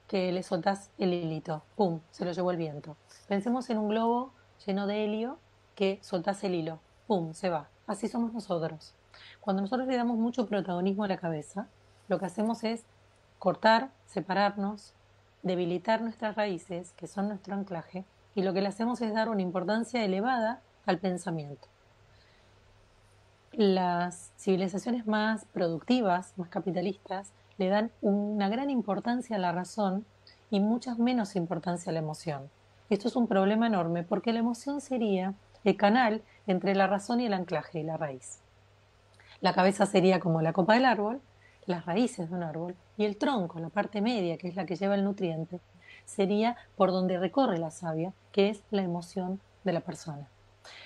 [0.08, 2.96] que le soltás el hilito, ¡pum!, se lo llevó el viento.
[3.28, 4.32] Pensemos en un globo
[4.66, 5.38] lleno de helio
[5.76, 7.68] que soltás el hilo, ¡pum!, se va.
[7.86, 8.96] Así somos nosotros.
[9.42, 11.68] Cuando nosotros le damos mucho protagonismo a la cabeza,
[12.08, 12.86] lo que hacemos es
[13.40, 14.94] cortar, separarnos,
[15.44, 19.42] debilitar nuestras raíces, que son nuestro anclaje, y lo que le hacemos es dar una
[19.42, 21.68] importancia elevada al pensamiento.
[23.58, 30.06] Las civilizaciones más productivas, más capitalistas, le dan una gran importancia a la razón
[30.50, 32.50] y muchas menos importancia a la emoción.
[32.90, 35.34] Esto es un problema enorme porque la emoción sería
[35.64, 38.40] el canal entre la razón y el anclaje y la raíz.
[39.42, 41.22] La cabeza sería como la copa del árbol,
[41.66, 44.76] las raíces de un árbol, y el tronco, la parte media, que es la que
[44.76, 45.60] lleva el nutriente,
[46.06, 50.28] sería por donde recorre la savia, que es la emoción de la persona.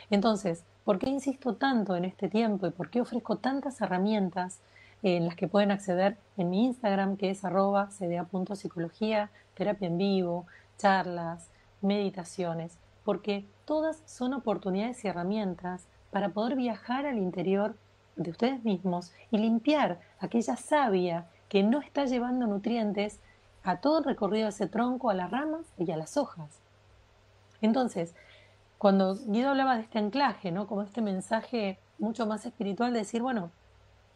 [0.10, 4.60] Entonces, ¿por qué insisto tanto en este tiempo y por qué ofrezco tantas herramientas
[5.04, 10.48] en las que pueden acceder en mi Instagram, que es arroba cda.psicología, terapia en vivo,
[10.80, 11.52] charlas,
[11.84, 17.76] meditaciones, porque todas son oportunidades y herramientas para poder viajar al interior
[18.16, 23.20] de ustedes mismos y limpiar aquella savia que no está llevando nutrientes
[23.62, 26.62] a todo el recorrido de ese tronco, a las ramas y a las hojas.
[27.62, 28.16] Entonces,
[28.80, 30.66] cuando Guido hablaba de este anclaje, ¿no?
[30.66, 33.52] Como este mensaje mucho más espiritual de decir, bueno,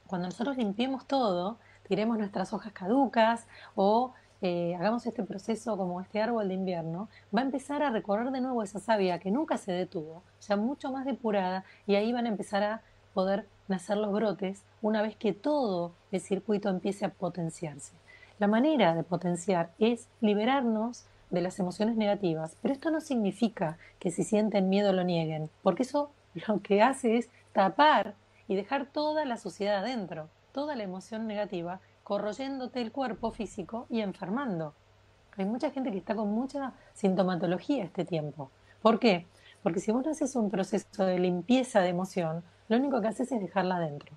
[0.08, 3.46] cuando nosotros limpiemos todo, tiremos nuestras hojas caducas
[3.76, 8.32] o eh, hagamos este proceso como este árbol de invierno, va a empezar a recorrer
[8.32, 12.26] de nuevo esa savia que nunca se detuvo, ya mucho más depurada, y ahí van
[12.26, 12.82] a empezar a
[13.14, 17.94] poder nacer los brotes una vez que todo el circuito empiece a potenciarse.
[18.40, 24.12] La manera de potenciar es liberarnos de las emociones negativas, pero esto no significa que
[24.12, 26.12] si sienten miedo lo nieguen, porque eso
[26.48, 28.14] lo que hace es tapar
[28.48, 34.02] y dejar toda la suciedad adentro, toda la emoción negativa, corroyéndote el cuerpo físico y
[34.02, 34.76] enfermando.
[35.36, 38.52] Hay mucha gente que está con mucha sintomatología este tiempo.
[38.84, 39.26] ¿Por qué?
[39.64, 43.32] Porque si vos no haces un proceso de limpieza de emoción, lo único que haces
[43.32, 44.16] es dejarla adentro.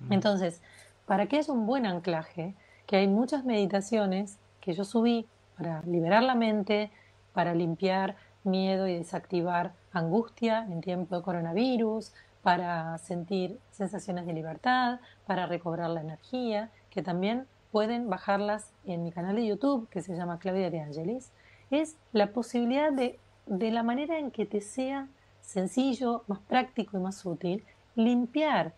[0.00, 0.12] Mm.
[0.12, 0.60] Entonces,
[1.06, 2.54] para que haya un buen anclaje,
[2.86, 5.26] que hay muchas meditaciones que yo subí
[5.56, 6.90] para liberar la mente,
[7.32, 15.00] para limpiar miedo y desactivar angustia en tiempo de coronavirus, para sentir sensaciones de libertad,
[15.26, 20.14] para recobrar la energía, que también pueden bajarlas en mi canal de YouTube que se
[20.14, 21.32] llama Claudia de Angelis,
[21.70, 25.08] es la posibilidad de, de la manera en que te sea
[25.40, 27.64] sencillo, más práctico y más útil,
[27.96, 28.74] limpiar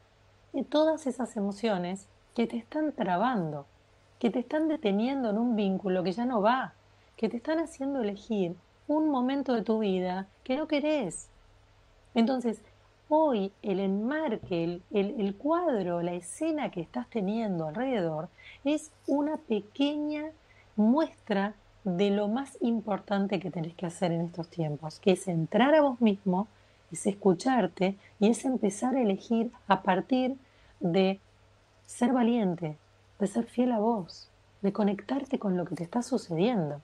[0.65, 3.67] todas esas emociones que te están trabando,
[4.19, 6.75] que te están deteniendo en un vínculo que ya no va,
[7.17, 8.57] que te están haciendo elegir
[8.89, 11.29] un momento de tu vida que no querés.
[12.15, 12.63] Entonces,
[13.09, 18.29] hoy el enmarque, el, el, cuadro, la escena que estás teniendo alrededor
[18.65, 20.25] es una pequeña
[20.77, 21.55] muestra
[21.85, 25.83] de lo más importante que tenés que hacer en estos tiempos, que es entrar a
[25.83, 26.49] vos mismo,
[26.91, 30.37] es escucharte y es empezar a elegir a partir
[30.81, 31.21] de
[31.87, 32.77] ser valiente,
[33.19, 34.29] de ser fiel a vos,
[34.63, 36.81] de conectarte con lo que te está sucediendo.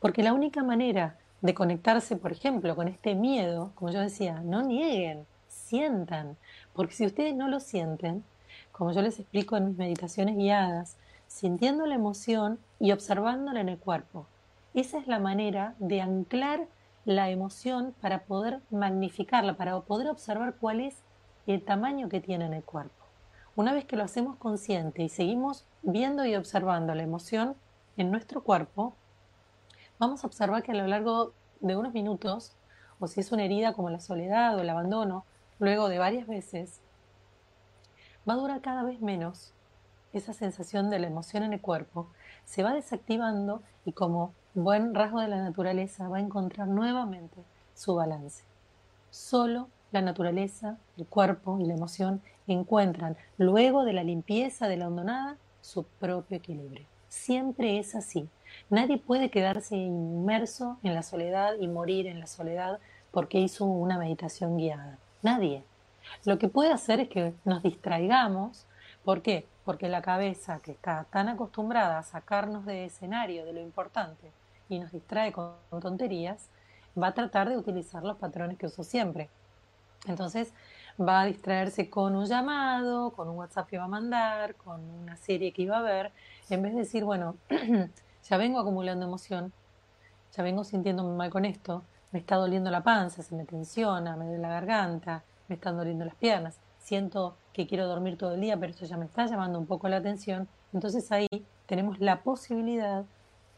[0.00, 4.62] Porque la única manera de conectarse, por ejemplo, con este miedo, como yo decía, no
[4.62, 6.36] nieguen, sientan,
[6.72, 8.24] porque si ustedes no lo sienten,
[8.70, 10.96] como yo les explico en mis meditaciones guiadas,
[11.26, 14.26] sintiendo la emoción y observándola en el cuerpo.
[14.74, 16.66] Esa es la manera de anclar
[17.04, 20.96] la emoción para poder magnificarla, para poder observar cuál es
[21.46, 23.01] el tamaño que tiene en el cuerpo.
[23.54, 27.54] Una vez que lo hacemos consciente y seguimos viendo y observando la emoción
[27.98, 28.94] en nuestro cuerpo,
[29.98, 32.56] vamos a observar que a lo largo de unos minutos,
[32.98, 35.26] o si es una herida como la soledad o el abandono,
[35.58, 36.80] luego de varias veces,
[38.26, 39.52] va a durar cada vez menos
[40.14, 42.08] esa sensación de la emoción en el cuerpo,
[42.46, 47.44] se va desactivando y como buen rasgo de la naturaleza va a encontrar nuevamente
[47.74, 48.44] su balance.
[49.10, 54.88] Solo la naturaleza, el cuerpo y la emoción encuentran, luego de la limpieza de la
[54.88, 56.86] hondonada, su propio equilibrio.
[57.08, 58.28] Siempre es así.
[58.70, 62.78] Nadie puede quedarse inmerso en la soledad y morir en la soledad
[63.10, 64.98] porque hizo una meditación guiada.
[65.22, 65.62] Nadie.
[66.24, 68.66] Lo que puede hacer es que nos distraigamos.
[69.04, 69.46] ¿Por qué?
[69.64, 74.32] Porque la cabeza, que está tan acostumbrada a sacarnos de escenario, de lo importante,
[74.68, 76.48] y nos distrae con tonterías,
[77.00, 79.28] va a tratar de utilizar los patrones que usó siempre.
[80.06, 80.52] Entonces
[81.00, 85.16] va a distraerse con un llamado, con un WhatsApp que va a mandar, con una
[85.16, 86.12] serie que iba a ver,
[86.50, 87.36] en vez de decir, bueno,
[88.28, 89.52] ya vengo acumulando emoción,
[90.36, 94.26] ya vengo sintiéndome mal con esto, me está doliendo la panza, se me tensiona, me
[94.26, 98.58] duele la garganta, me están doliendo las piernas, siento que quiero dormir todo el día,
[98.58, 100.48] pero eso ya me está llamando un poco la atención.
[100.72, 101.28] Entonces ahí
[101.66, 103.04] tenemos la posibilidad,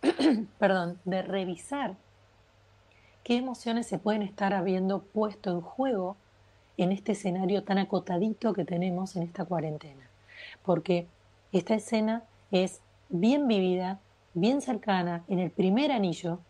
[0.59, 1.97] perdón, de revisar
[3.23, 6.17] qué emociones se pueden estar habiendo puesto en juego
[6.77, 10.09] en este escenario tan acotadito que tenemos en esta cuarentena.
[10.63, 11.07] Porque
[11.53, 14.01] esta escena es bien vivida,
[14.35, 16.41] bien cercana, en el primer anillo,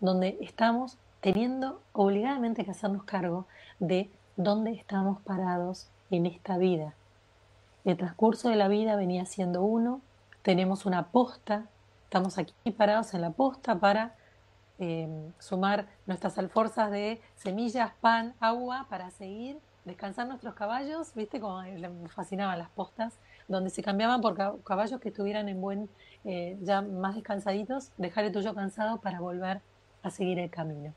[0.00, 3.46] donde estamos teniendo obligadamente que hacernos cargo
[3.80, 6.94] de dónde estamos parados en esta vida.
[7.84, 10.00] El transcurso de la vida venía siendo uno,
[10.42, 11.66] tenemos una posta,
[12.04, 14.14] estamos aquí parados en la posta para
[14.78, 21.62] em, sumar nuestras alforzas de semillas, pan, agua, para seguir, descansar nuestros caballos, viste como
[21.62, 23.18] me fascinaban las postas,
[23.48, 25.88] donde se cambiaban por caballos que estuvieran en buen,
[26.24, 29.62] eh, ya más descansaditos, dejar el tuyo cansado para volver
[30.02, 30.92] a seguir el camino.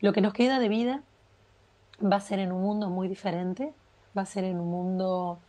[0.00, 1.02] Lo que nos queda de vida
[2.00, 3.74] va a ser en un mundo muy diferente,
[4.16, 5.40] va a ser en un mundo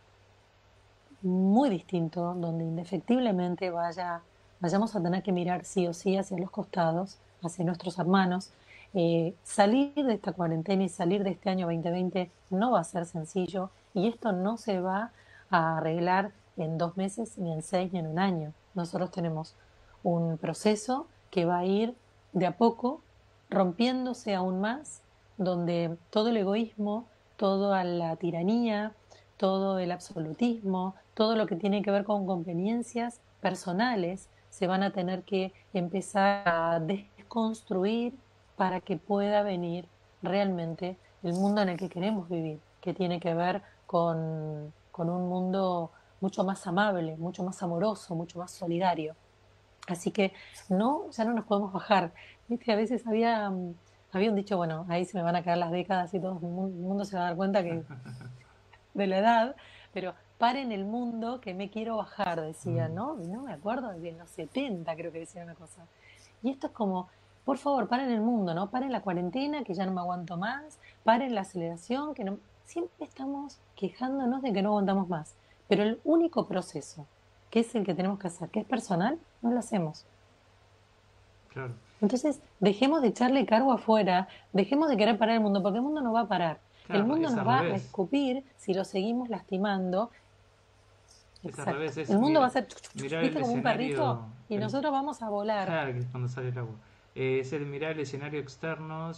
[1.22, 4.22] muy distinto, donde indefectiblemente vaya,
[4.58, 8.50] vayamos a tener que mirar sí o sí hacia los costados, hacia nuestros hermanos.
[8.92, 13.06] Eh, salir de esta cuarentena y salir de este año 2020 no va a ser
[13.06, 15.12] sencillo y esto no se va
[15.48, 18.52] a arreglar en dos meses, ni en seis, ni en un año.
[18.74, 19.54] Nosotros tenemos
[20.02, 21.94] un proceso que va a ir
[22.32, 23.02] de a poco
[23.48, 25.02] rompiéndose aún más,
[25.38, 28.92] donde todo el egoísmo, toda la tiranía,
[29.36, 34.92] todo el absolutismo, todo lo que tiene que ver con conveniencias personales, se van a
[34.92, 36.80] tener que empezar a
[37.30, 38.12] desconstruir
[38.56, 39.86] para que pueda venir
[40.20, 45.28] realmente el mundo en el que queremos vivir, que tiene que ver con, con un
[45.28, 49.14] mundo mucho más amable, mucho más amoroso, mucho más solidario.
[49.86, 50.32] Así que
[50.68, 52.12] no, ya no nos podemos bajar.
[52.48, 53.74] Viste, a veces había, mm,
[54.10, 56.40] había un dicho, bueno, ahí se me van a caer las décadas y todo el
[56.40, 57.84] mundo se va a dar cuenta que
[58.94, 59.56] de la edad,
[59.92, 62.94] pero paren el mundo que me quiero bajar, decía, mm.
[62.94, 63.14] ¿no?
[63.14, 65.86] No me acuerdo, de los 70 creo que decía una cosa.
[66.42, 67.08] Y esto es como,
[67.50, 68.70] por favor, paren el mundo, ¿no?
[68.70, 72.38] Paren la cuarentena, que ya no me aguanto más, paren la aceleración, que no...
[72.62, 75.34] Siempre estamos quejándonos de que no aguantamos más,
[75.66, 77.08] pero el único proceso
[77.50, 80.06] que es el que tenemos que hacer, que es personal, no lo hacemos.
[81.48, 81.74] Claro.
[82.00, 86.02] Entonces, dejemos de echarle cargo afuera, dejemos de querer parar el mundo, porque el mundo
[86.02, 86.60] no va a parar.
[86.88, 90.12] el mundo nos va a escupir si lo seguimos lastimando.
[91.42, 95.66] el mundo va a ser ¿viste, como un perrito y nosotros vamos a volar.
[95.66, 96.76] Claro, que es cuando sale el agua.
[97.20, 99.12] Eh, es el mirar el escenario externo,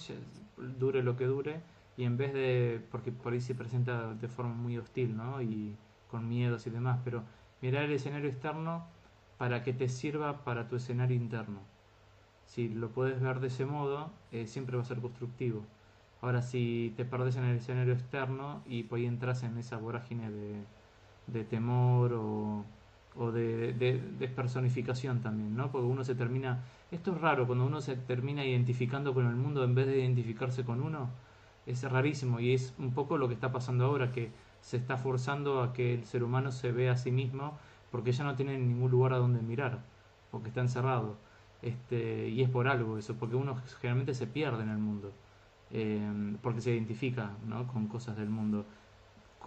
[0.80, 1.61] dure lo que dure,
[1.96, 5.40] y en vez de, porque por ahí se presenta de forma muy hostil, ¿no?
[5.40, 5.76] Y
[6.11, 7.22] con miedos y demás, pero
[7.61, 8.84] mirar el escenario externo
[9.38, 11.61] para que te sirva para tu escenario interno.
[12.44, 15.62] Si lo puedes ver de ese modo, eh, siempre va a ser constructivo.
[16.22, 20.28] Ahora, si te perdes en el escenario externo y por ahí entras en esa vorágine
[21.28, 23.72] de, temor o, de,
[24.18, 25.70] despersonificación también, ¿no?
[25.70, 26.64] Porque uno se termina.
[26.93, 30.62] Esto es raro, cuando uno se termina identificando con el mundo en vez de identificarse
[30.62, 31.09] con uno,
[31.64, 34.30] es rarísimo y es un poco lo que está pasando ahora, que
[34.61, 37.59] se está forzando a que el ser humano se vea a sí mismo
[37.90, 39.80] porque ya no tiene ningún lugar a donde mirar,
[40.30, 41.16] porque está encerrado.
[41.62, 45.12] Este, y es por algo eso, porque uno generalmente se pierde en el mundo,
[45.70, 47.66] eh, porque se identifica ¿no?
[47.68, 48.66] con cosas del mundo,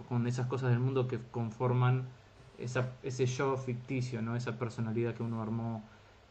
[0.08, 2.06] con esas cosas del mundo que conforman
[2.58, 4.34] esa, ese yo ficticio, ¿no?
[4.34, 5.84] esa personalidad que uno armó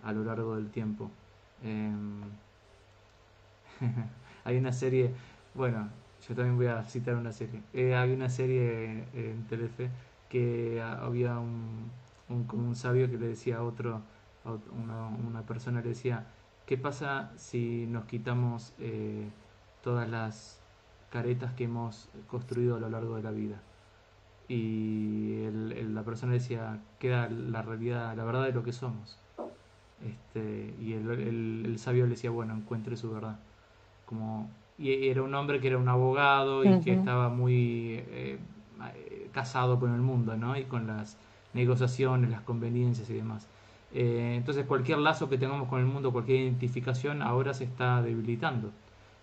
[0.06, 1.12] a lo largo del tiempo.
[1.64, 1.92] Eh,
[4.46, 5.12] hay una serie,
[5.54, 5.90] bueno,
[6.28, 7.62] yo también voy a citar una serie.
[7.74, 9.90] Eh, había una serie en Telefe
[10.30, 11.92] que había un,
[12.48, 14.02] como un sabio que le decía a otro,
[14.46, 16.28] una, una, persona le decía,
[16.66, 19.28] ¿qué pasa si nos quitamos eh,
[19.84, 20.60] todas las
[21.12, 23.62] caretas que hemos construido a lo largo de la vida?
[24.48, 29.18] Y la persona decía, queda la realidad, la verdad de lo que somos.
[30.06, 31.10] Este, y el,
[31.66, 33.40] el sabio le decía, bueno, encuentre su verdad.
[34.06, 38.38] Como y era un hombre que era un abogado y que estaba muy eh,
[39.32, 40.58] casado con el mundo, ¿no?
[40.58, 41.18] Y con las
[41.54, 43.48] negociaciones, las conveniencias y demás.
[43.94, 48.72] Eh, entonces cualquier lazo que tengamos con el mundo, cualquier identificación, ahora se está debilitando.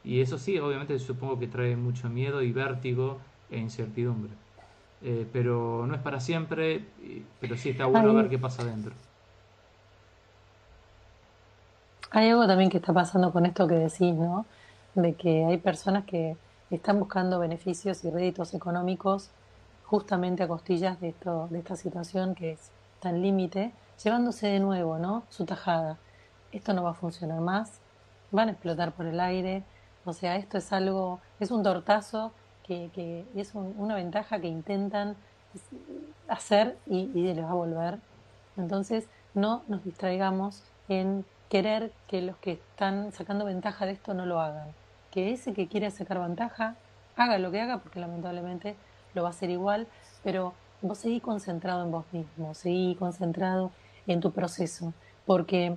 [0.05, 3.19] Y eso sí, obviamente supongo que trae mucho miedo y vértigo
[3.51, 4.31] e incertidumbre.
[5.03, 6.87] Eh, pero no es para siempre,
[7.41, 8.95] pero sí está bueno ver qué pasa adentro.
[12.15, 14.45] Hay algo también que está pasando con esto que decís, ¿no?
[14.95, 16.37] de que hay personas que
[16.71, 19.31] están buscando beneficios y réditos económicos
[19.87, 23.73] justamente a costillas de, esto, de esta situación que es tan límite,
[24.05, 25.23] llevándose de nuevo ¿no?
[25.31, 25.97] su tajada.
[26.53, 27.81] Esto no va a funcionar más,
[28.31, 29.65] van a explotar por el aire,
[30.05, 32.33] o sea, esto es algo, es un tortazo
[32.63, 35.17] que, que es una ventaja que intentan
[36.29, 38.01] hacer y, y les va a volver.
[38.59, 44.25] Entonces, no nos distraigamos en querer que los que están sacando ventaja de esto no
[44.25, 44.69] lo hagan.
[45.11, 46.77] Que ese que quiere sacar ventaja
[47.15, 48.75] haga lo que haga, porque lamentablemente
[49.13, 49.87] lo va a hacer igual,
[50.25, 53.71] pero vos seguí concentrado en vos mismo, seguí concentrado
[54.07, 54.95] en tu proceso,
[55.27, 55.77] porque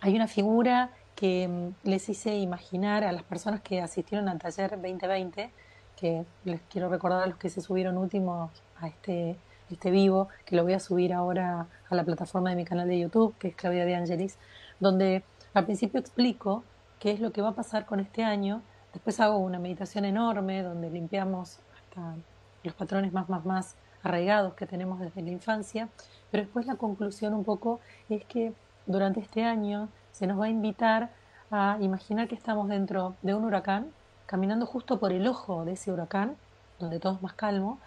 [0.00, 4.70] hay una figura que mm, les hice imaginar a las personas que asistieron al taller
[4.70, 5.50] 2020,
[5.96, 9.36] que les quiero recordar a los que se subieron últimos a este,
[9.68, 13.00] este vivo, que lo voy a subir ahora a la plataforma de mi canal de
[13.00, 14.38] YouTube, que es Claudia de Angelis,
[14.80, 15.24] donde
[15.54, 16.64] al principio explico
[16.98, 18.62] qué es lo que va a pasar con este año,
[18.92, 22.14] después hago una meditación enorme donde limpiamos hasta
[22.62, 25.88] los patrones más, más, más arraigados que tenemos desde la infancia,
[26.30, 28.52] pero después la conclusión un poco es que
[28.86, 31.10] durante este año se nos va a invitar
[31.50, 33.90] a imaginar que estamos dentro de un huracán,
[34.26, 36.36] caminando justo por el ojo de ese huracán,
[36.78, 37.78] donde todo es más calmo,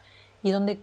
[0.44, 0.82] y donde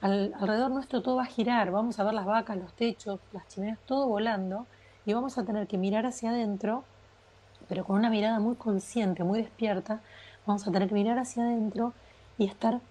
[0.00, 3.78] alrededor nuestro todo va a girar, vamos a ver las vacas, los techos, las chimeneas,
[3.86, 4.66] todo volando,
[5.08, 6.84] y vamos a tener que mirar hacia adentro,
[7.66, 10.02] pero con una mirada muy consciente, muy despierta,
[10.46, 11.94] vamos a tener que mirar hacia adentro
[12.36, 12.82] y estar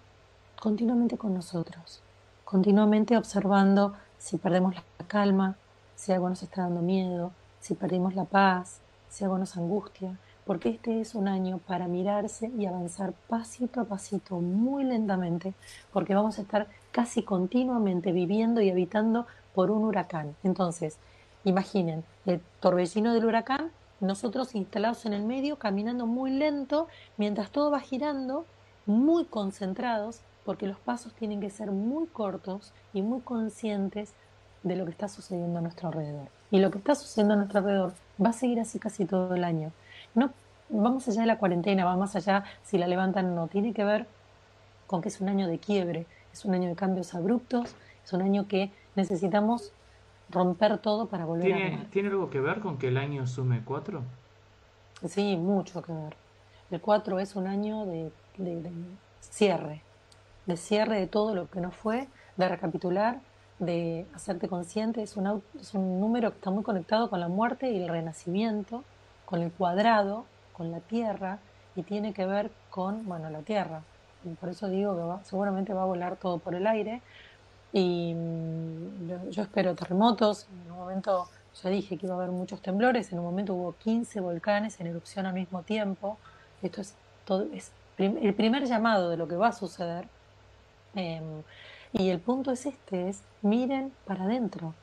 [0.60, 2.02] continuamente con nosotros,
[2.44, 5.54] continuamente observando si perdemos la calma,
[5.94, 10.70] si algo nos está dando miedo, si perdimos la paz, si algo nos angustia, porque
[10.70, 15.54] este es un año para mirarse y avanzar pasito a pasito, muy lentamente,
[15.92, 20.34] porque vamos a estar casi continuamente viviendo y habitando por un huracán.
[20.42, 20.98] Entonces,
[21.44, 23.70] imaginen el torbellino del huracán,
[24.00, 28.46] nosotros instalados en el medio, caminando muy lento, mientras todo va girando,
[28.86, 34.14] muy concentrados, porque los pasos tienen que ser muy cortos y muy conscientes
[34.62, 36.28] de lo que está sucediendo a nuestro alrededor.
[36.50, 37.92] Y lo que está sucediendo a nuestro alrededor
[38.24, 39.72] va a seguir así casi todo el año.
[40.14, 40.30] No
[40.68, 43.46] vamos allá de la cuarentena, va más allá si la levantan o no.
[43.48, 44.06] Tiene que ver
[44.86, 47.74] con que es un año de quiebre, es un año de cambios abruptos,
[48.04, 49.72] es un año que necesitamos
[50.30, 53.62] romper todo para volver ¿Tiene, a ¿Tiene algo que ver con que el año sume
[53.64, 54.02] cuatro?
[55.06, 56.16] Sí, mucho que ver.
[56.70, 58.70] El cuatro es un año de, de
[59.20, 59.82] cierre,
[60.46, 63.20] de cierre de todo lo que no fue, de recapitular,
[63.58, 67.70] de hacerte consciente, es un, es un número que está muy conectado con la muerte
[67.70, 68.84] y el renacimiento,
[69.24, 71.38] con el cuadrado, con la tierra,
[71.74, 73.82] y tiene que ver con, bueno, la tierra.
[74.40, 77.02] por eso digo que seguramente va a volar todo por el aire.
[77.72, 80.46] Y mm, yo, espero terremotos.
[80.64, 81.28] En un momento
[81.62, 83.12] ya dije que iba a haber muchos temblores.
[83.12, 86.18] En un momento hubo 15 volcanes en erupción al mismo tiempo.
[86.62, 86.94] Esto es,
[87.24, 90.08] todo, es el primer llamado de lo que va a suceder.
[90.94, 91.42] Em,
[91.92, 94.74] y el punto es este, es miren para adentro.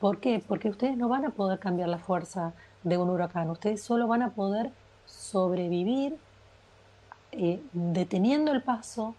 [0.00, 0.42] ¿Por qué?
[0.46, 2.52] Porque ustedes no van a poder cambiar la fuerza
[2.84, 4.70] de un huracán, ustedes solo van a poder
[5.04, 6.16] sobrevivir
[7.32, 9.14] eh, deteniendo el paso,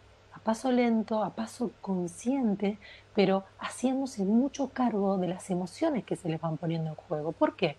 [0.50, 2.80] paso lento, a paso consciente,
[3.14, 7.34] pero haciéndose mucho cargo de las emociones que se les van poniendo en juego.
[7.34, 7.78] ¿Por qué?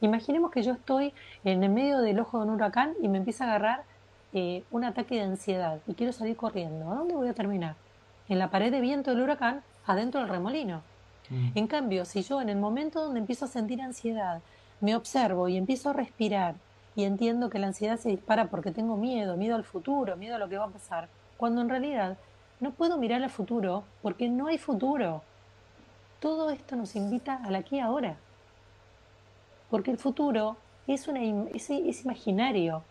[0.00, 1.14] Imaginemos que yo estoy
[1.44, 3.84] en el medio del ojo de un huracán y me empieza a agarrar
[4.32, 6.90] eh, un ataque de ansiedad y quiero salir corriendo.
[6.90, 7.76] ¿A dónde voy a terminar?
[8.28, 10.82] en la pared de viento del huracán adentro del remolino.
[11.30, 11.50] Mm.
[11.54, 14.40] En cambio, si yo en el momento donde empiezo a sentir ansiedad,
[14.80, 16.56] me observo y empiezo a respirar
[16.96, 20.38] y entiendo que la ansiedad se dispara porque tengo miedo, miedo al futuro, miedo a
[20.38, 21.08] lo que va a pasar,
[21.38, 22.18] cuando en realidad
[22.60, 25.22] no puedo mirar al futuro porque no hay futuro.
[26.20, 28.16] Todo esto nos invita al aquí y ahora.
[29.70, 30.56] Porque el futuro
[30.88, 32.82] es, es, imaginario,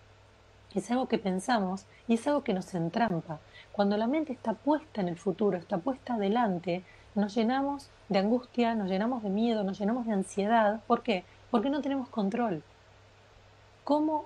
[0.73, 3.39] es algo que pensamos y es algo que nos entrampa.
[3.73, 6.83] Cuando la mente está puesta en el futuro, está puesta adelante,
[7.15, 10.81] nos llenamos de angustia, nos llenamos de miedo, nos llenamos de ansiedad.
[10.87, 11.25] ¿Por qué?
[11.51, 12.63] Porque no tenemos control.
[13.83, 14.25] ¿Cómo?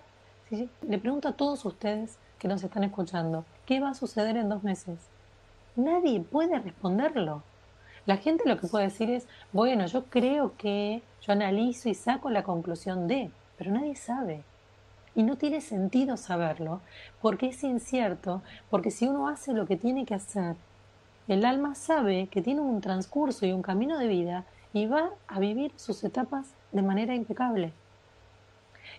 [0.82, 4.64] le pregunto a todos ustedes que nos están escuchando, ¿qué va a suceder en dos
[4.64, 5.00] meses?
[5.76, 7.44] Nadie puede responderlo.
[8.06, 12.30] La gente lo que puede decir es, bueno, yo creo que, yo analizo y saco
[12.30, 14.44] la conclusión de, pero nadie sabe.
[15.14, 16.82] Y no tiene sentido saberlo,
[17.22, 20.56] porque es incierto, porque si uno hace lo que tiene que hacer,
[21.28, 25.40] el alma sabe que tiene un transcurso y un camino de vida y va a
[25.40, 27.72] vivir sus etapas de manera impecable.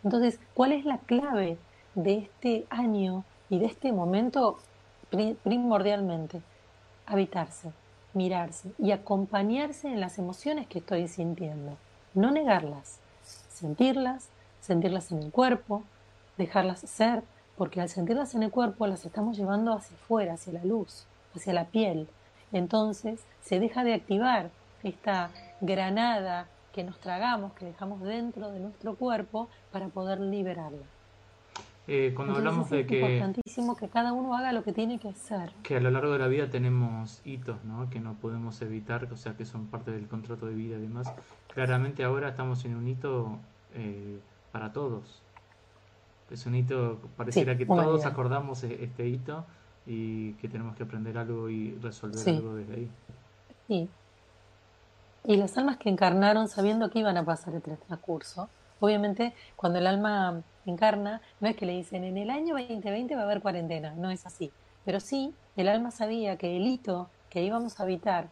[0.04, 1.58] Entonces, ¿cuál es la clave
[1.94, 4.56] de este año y de este momento
[5.10, 6.40] primordialmente?
[7.04, 7.70] Habitarse,
[8.14, 11.76] mirarse y acompañarse en las emociones que estoy sintiendo.
[12.14, 12.98] No negarlas,
[13.50, 14.30] sentirlas,
[14.62, 15.82] sentirlas en el cuerpo,
[16.38, 17.24] dejarlas ser,
[17.58, 21.04] porque al sentirlas en el cuerpo las estamos llevando hacia afuera, hacia la luz,
[21.36, 22.08] hacia la piel.
[22.52, 24.48] Entonces se deja de activar
[24.82, 25.28] esta
[25.60, 30.86] granada que nos tragamos, que dejamos dentro de nuestro cuerpo para poder liberarla.
[31.88, 32.98] Eh, cuando hablamos de que...
[32.98, 35.52] Es importantísimo que cada uno haga lo que tiene que hacer.
[35.62, 37.90] Que a lo largo de la vida tenemos hitos, ¿no?
[37.90, 41.12] Que no podemos evitar, o sea, que son parte del contrato de vida y demás.
[41.52, 43.38] Claramente ahora estamos en un hito
[43.74, 44.20] eh,
[44.52, 45.22] para todos.
[46.30, 49.44] Es un hito, pareciera que todos acordamos e-, este hito
[49.84, 52.90] y que tenemos que aprender algo y resolver algo desde ahí.
[53.66, 53.88] Sí.
[55.24, 58.48] Y las almas que encarnaron sabiendo que iban a pasar el transcurso,
[58.80, 63.22] obviamente cuando el alma encarna, no es que le dicen en el año 2020 va
[63.22, 64.52] a haber cuarentena, no es así.
[64.84, 68.28] pero sí el alma sabía que el hito que íbamos a habitar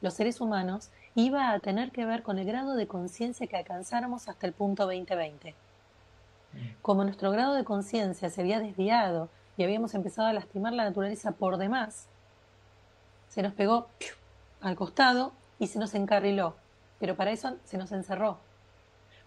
[0.00, 4.28] los seres humanos iba a tener que ver con el grado de conciencia que alcanzáramos
[4.28, 5.54] hasta el punto 2020.
[6.82, 11.32] Como nuestro grado de conciencia se había desviado y habíamos empezado a lastimar la naturaleza
[11.32, 12.06] por demás,
[13.28, 13.88] se nos pegó
[14.60, 16.54] al costado y se nos encarriló.
[17.00, 18.38] Pero para eso se nos encerró.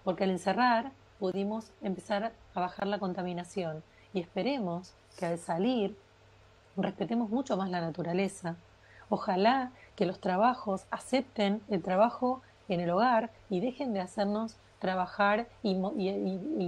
[0.03, 0.91] Porque al encerrar
[1.21, 3.83] pudimos empezar a bajar la contaminación.
[4.11, 5.95] Y esperemos que al salir
[6.75, 8.55] respetemos mucho más la naturaleza.
[9.07, 15.47] Ojalá que los trabajos acepten el trabajo en el hogar y dejen de hacernos trabajar
[15.61, 15.75] y,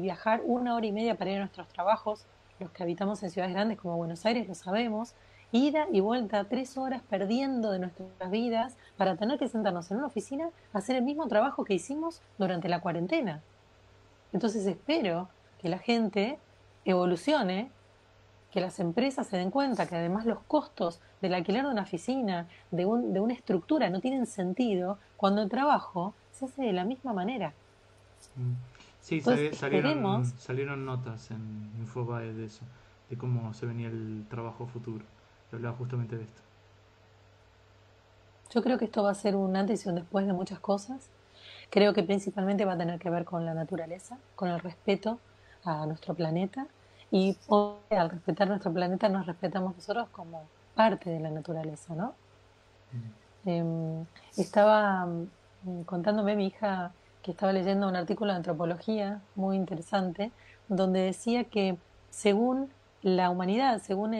[0.01, 2.27] viajar una hora y media para ir a nuestros trabajos.
[2.59, 5.15] Los que habitamos en ciudades grandes como Buenos Aires lo sabemos.
[5.51, 10.07] Ida y vuelta, tres horas perdiendo de nuestras vidas para tener que sentarnos en una
[10.07, 13.41] oficina a hacer el mismo trabajo que hicimos durante la cuarentena.
[14.33, 15.29] Entonces espero
[15.61, 16.39] que la gente
[16.85, 17.71] evolucione
[18.51, 22.47] que las empresas se den cuenta que además los costos del alquiler de una oficina,
[22.69, 27.13] de, de una estructura, no tienen sentido cuando el trabajo se hace de la misma
[27.13, 27.53] manera.
[28.35, 28.53] Mm.
[29.01, 32.63] Sí, salieron, salieron, notas en Infobae de eso,
[33.09, 35.03] de cómo se venía el trabajo futuro.
[35.51, 36.41] Yo hablaba justamente de esto.
[38.51, 41.09] Yo creo que esto va a ser un antes y un después de muchas cosas.
[41.69, 45.19] Creo que principalmente va a tener que ver con la naturaleza, con el respeto
[45.63, 46.67] a nuestro planeta
[47.11, 47.37] y
[47.89, 50.43] al respetar nuestro planeta nos respetamos nosotros como
[50.75, 52.15] parte de la naturaleza, ¿no?
[52.91, 53.49] Mm.
[53.49, 54.05] Em,
[54.37, 56.91] estaba mm, contándome mi hija
[57.21, 60.31] que estaba leyendo un artículo de antropología muy interesante,
[60.67, 61.77] donde decía que
[62.09, 62.69] según
[63.01, 64.11] la humanidad, según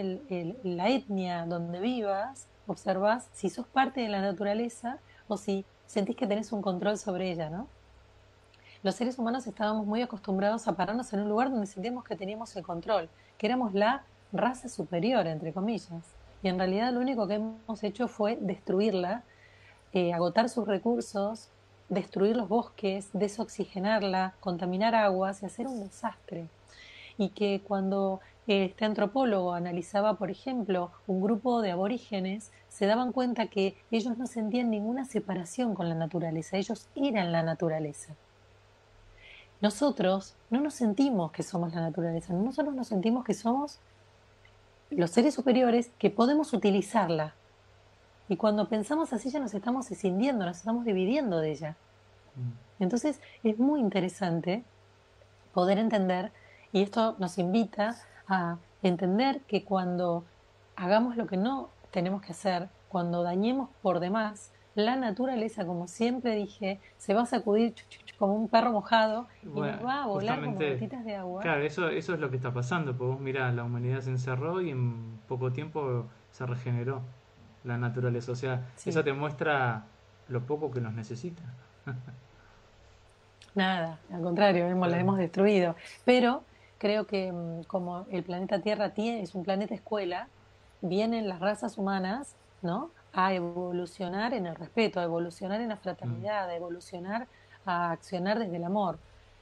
[0.64, 6.28] la etnia donde vivas, observas si sos parte de la naturaleza o si sentís que
[6.28, 7.68] tenés un control sobre ella, ¿no?
[8.84, 12.54] los seres humanos estábamos muy acostumbrados a pararnos en un lugar donde sentíamos que teníamos
[12.58, 14.04] el control, que éramos la
[14.34, 16.04] raza superior, entre comillas.
[16.44, 19.24] Y en realidad lo único que hemos hecho fue destruirla,
[19.94, 21.48] eh, agotar sus recursos,
[21.88, 26.50] destruir los bosques, desoxigenarla, contaminar aguas y hacer un desastre.
[27.18, 33.48] Y que cuando este antropólogo analizaba, por ejemplo, un grupo de aborígenes, se daban cuenta
[33.48, 38.16] que ellos no sentían ninguna separación con la naturaleza, ellos eran la naturaleza
[39.64, 43.80] nosotros no nos sentimos que somos la naturaleza, nosotros nos sentimos que somos
[44.90, 47.34] los seres superiores que podemos utilizarla.
[48.28, 51.78] Y cuando pensamos así ya nos estamos escindiendo, nos estamos dividiendo de ella.
[52.36, 52.84] Mm.
[52.84, 54.66] Entonces es muy interesante
[55.54, 56.34] poder entender,
[56.74, 57.96] y esto nos invita
[58.36, 60.24] a entender que cuando
[60.76, 66.36] hagamos lo que no tenemos que hacer, cuando dañemos por demás, la naturaleza, como siempre
[66.36, 67.76] dije, se va a sacudir
[68.18, 71.42] como un perro mojado y va a volar como gotitas de agua.
[71.42, 74.62] Claro, eso, eso es lo que está pasando, porque vos mirá, la humanidad se encerró
[74.62, 77.02] y en poco tiempo se regeneró
[77.64, 78.32] la naturaleza.
[78.32, 79.84] O sea, eso te muestra
[80.28, 81.44] lo poco que nos necesita.
[83.56, 85.76] Nada, al contrario, hemos, la hemos destruido.
[86.06, 86.44] Pero
[86.84, 90.28] creo que mm, como el planeta Tierra tiene, es un planeta escuela,
[90.82, 92.92] vienen las razas humanas, ¿no?
[93.14, 97.28] a evolucionar en el respeto, a evolucionar en la fraternidad, a evolucionar
[97.66, 99.00] a accionar desde el amor.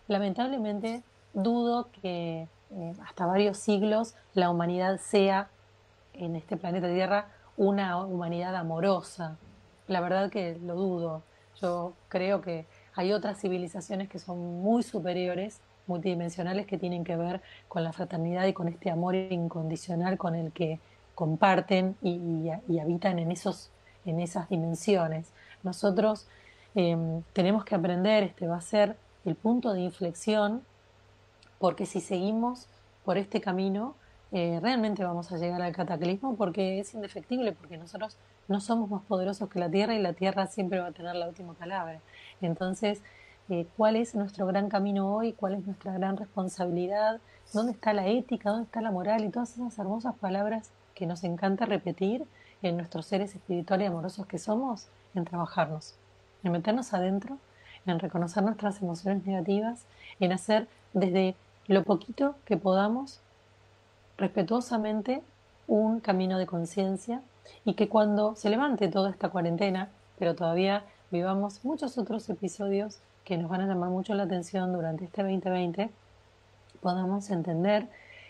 [0.08, 1.02] Lamentablemente
[1.34, 5.50] dudo que eh, hasta varios siglos la humanidad sea
[6.14, 9.38] en este planeta Tierra una humanidad amorosa.
[9.88, 11.24] La verdad que lo dudo.
[11.60, 17.42] Yo creo que hay otras civilizaciones que son muy superiores, multidimensionales, que tienen que ver
[17.68, 20.80] con la fraternidad y con este amor incondicional con el que
[21.16, 23.70] comparten y, habitan en, esos,
[24.06, 25.32] en esas dimensiones.
[25.64, 26.28] Nosotros
[26.76, 30.64] em, tenemos que aprender, este va a ser el punto de inflexión,
[31.60, 32.68] porque si seguimos
[33.06, 33.96] por este camino,
[34.32, 38.18] eh, realmente vamos a llegar al cataclismo porque es indefectible, porque nosotros
[38.48, 41.28] no somos más poderosos que la Tierra y la Tierra siempre va a tener la
[41.28, 42.00] última palabra.
[42.42, 43.02] Entonces,
[43.52, 45.34] eh, ¿cuál es nuestro gran camino hoy?
[45.34, 47.20] ¿Cuál es nuestra gran responsabilidad?
[47.52, 48.50] ¿Dónde está la ética?
[48.50, 49.26] ¿Dónde está la moral?
[49.26, 52.24] Y todas esas hermosas palabras que nos encanta repetir
[52.62, 55.96] en nuestros seres espirituales y amorosos que somos, en trabajarnos,
[56.46, 57.40] en meternos adentro,
[57.86, 59.84] en reconocer nuestras emociones negativas,
[60.22, 61.36] en hacer desde
[61.68, 63.20] lo poquito que podamos,
[64.18, 65.24] respetuosamente,
[65.68, 67.22] un camino de conciencia
[67.66, 73.38] y que cuando se levante toda esta cuarentena, pero todavía vivamos muchos otros episodios que
[73.38, 75.90] nos van a llamar mucho la atención durante este 2020,
[76.82, 77.88] podamos entender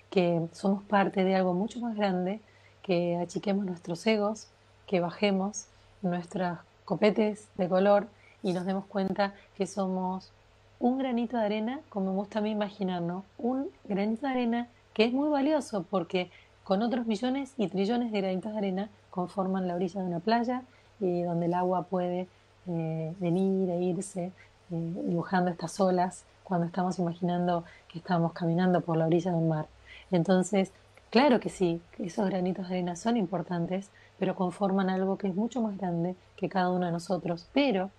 [0.09, 2.41] que somos parte de algo mucho más grande
[2.83, 4.47] que achiquemos nuestros egos,
[4.87, 5.67] que bajemos
[6.01, 8.07] nuestros copetes de color
[8.43, 10.31] y nos demos cuenta que somos
[10.79, 13.03] un granito de arena, como me gusta a mí imaginar,
[13.37, 16.29] Un granito de arena que es muy valioso porque
[16.63, 20.63] con otros millones y trillones de granitos de arena conforman la orilla de una playa
[20.99, 22.27] y donde el agua puede
[22.67, 24.31] eh, venir e irse
[24.71, 29.67] dibujando estas olas cuando estamos imaginando que estamos caminando por la orilla de un mar.
[30.11, 30.71] Entonces,
[31.09, 35.61] claro que sí, esos granitos de arena son importantes, pero conforman algo que es mucho
[35.61, 37.47] más grande que cada uno de nosotros.
[37.53, 37.89] Pero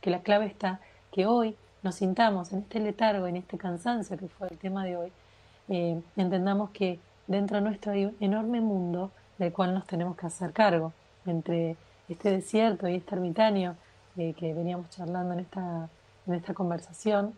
[0.00, 0.80] que la clave está
[1.12, 4.96] que hoy nos sintamos en este letargo, en este cansancio que fue el tema de
[4.96, 5.12] hoy,
[5.68, 10.92] eh, entendamos que dentro de nuestro enorme mundo del cual nos tenemos que hacer cargo,
[11.26, 11.76] entre
[12.08, 13.76] este desierto y este ermitaño
[14.16, 15.88] eh, que veníamos charlando en esta,
[16.26, 17.34] en esta conversación,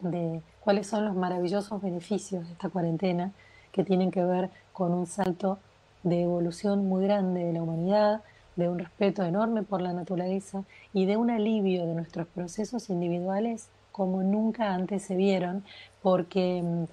[0.00, 3.32] de cuáles son los maravillosos beneficios de esta cuarentena
[3.72, 5.58] que tienen que ver con un salto
[6.02, 8.22] de evolución muy grande de la humanidad,
[8.56, 13.68] de un respeto enorme por la naturaleza y de un alivio de nuestros procesos individuales
[13.92, 15.64] como nunca antes se vieron,
[16.02, 16.84] porque mm,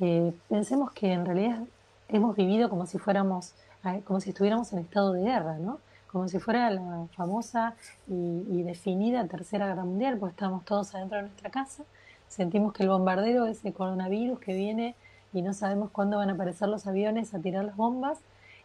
[0.00, 1.62] eh, pensemos que en realidad
[2.08, 3.54] hemos vivido como si fuéramos,
[3.84, 5.78] eh, como si estuviéramos en estado de guerra, ¿no?
[6.10, 7.74] Como si fuera la famosa
[8.08, 11.84] y, y definida Tercera Guerra Mundial, pues estamos todos adentro de nuestra casa,
[12.28, 14.94] sentimos que el bombardero es el coronavirus que viene
[15.32, 18.18] y no sabemos cuándo van a aparecer los aviones a tirar las bombas,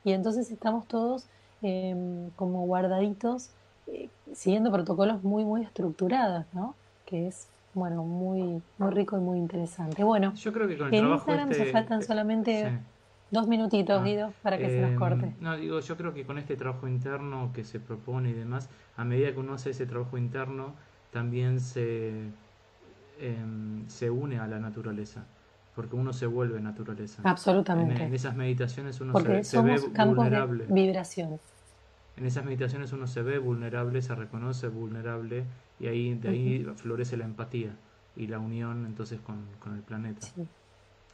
[0.03, 1.27] y entonces estamos todos
[1.67, 3.49] Em, como guardaditos,
[3.87, 6.75] eh, siguiendo protocolos muy, muy estructurados, ¿no?
[7.07, 10.03] Que es, bueno, muy, muy rico y muy interesante.
[10.03, 12.71] Bueno, yo creo que con el en Instagram se este faltan solamente
[13.35, 15.35] dos minutitos, ah, Guido, para que se nos em, corte.
[15.39, 19.05] No, digo, yo creo que con este trabajo interno que se propone y demás, a
[19.05, 20.73] medida que uno hace ese trabajo interno,
[21.11, 22.29] también se,
[23.19, 25.25] em, se une a la naturaleza
[25.75, 27.21] porque uno se vuelve naturaleza.
[27.25, 28.01] Absolutamente.
[28.01, 30.65] En, esas meditaciones uno se, se, ve vulnerable.
[30.65, 31.37] De vibración
[32.17, 35.43] en esas meditaciones uno se ve vulnerable, se reconoce vulnerable
[35.79, 37.75] y ahí de ahí florece la empatía
[38.15, 40.25] y la unión entonces con, el planeta.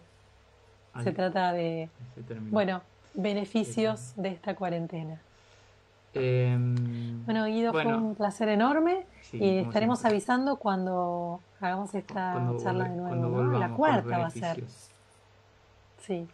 [1.04, 1.89] se trata de
[2.50, 2.82] bueno
[3.14, 5.20] beneficios de esta cuarentena.
[6.14, 12.95] Em, bueno, Guido, fue un placer enorme y estaremos avisando cuando hagamos esta charla de
[12.95, 13.43] nuevo.
[13.58, 14.64] La cuarta va a ser.
[16.02, 16.28] Sí.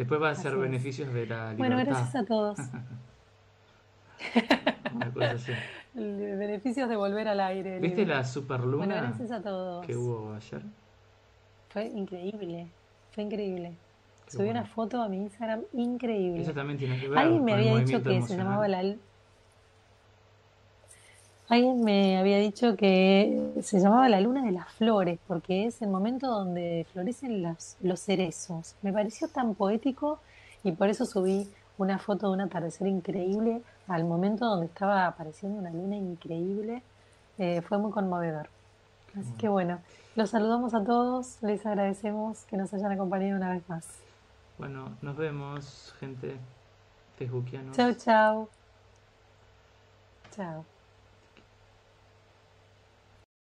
[0.00, 1.58] Después va a ser beneficios de la libertad.
[1.58, 2.56] Bueno, gracias a todos.
[5.94, 7.78] Beneficios de volver al aire.
[7.80, 8.86] ¿Viste la superluna?
[8.86, 9.84] Bueno, gracias a todos.
[9.84, 10.62] Que hubo ayer.
[11.68, 12.68] Fue increíble.
[13.10, 13.76] Fue increíble.
[14.26, 16.40] Subí una foto a mi Instagram increíble.
[16.40, 18.82] Eso también tiene que ver Alguien me había dicho que se llamaba la
[21.50, 25.88] Alguien me había dicho que se llamaba la luna de las flores, porque es el
[25.88, 28.76] momento donde florecen los, los cerezos.
[28.82, 30.20] Me pareció tan poético
[30.62, 35.58] y por eso subí una foto de un atardecer increíble al momento donde estaba apareciendo
[35.58, 36.84] una luna increíble.
[37.36, 38.48] Eh, fue muy conmovedor.
[39.18, 39.80] Así que bueno,
[40.14, 43.88] los saludamos a todos, les agradecemos que nos hayan acompañado una vez más.
[44.56, 46.36] Bueno, nos vemos, gente
[47.18, 47.76] tejuquianos.
[47.76, 48.48] Chao, chao.
[50.30, 50.64] Chao.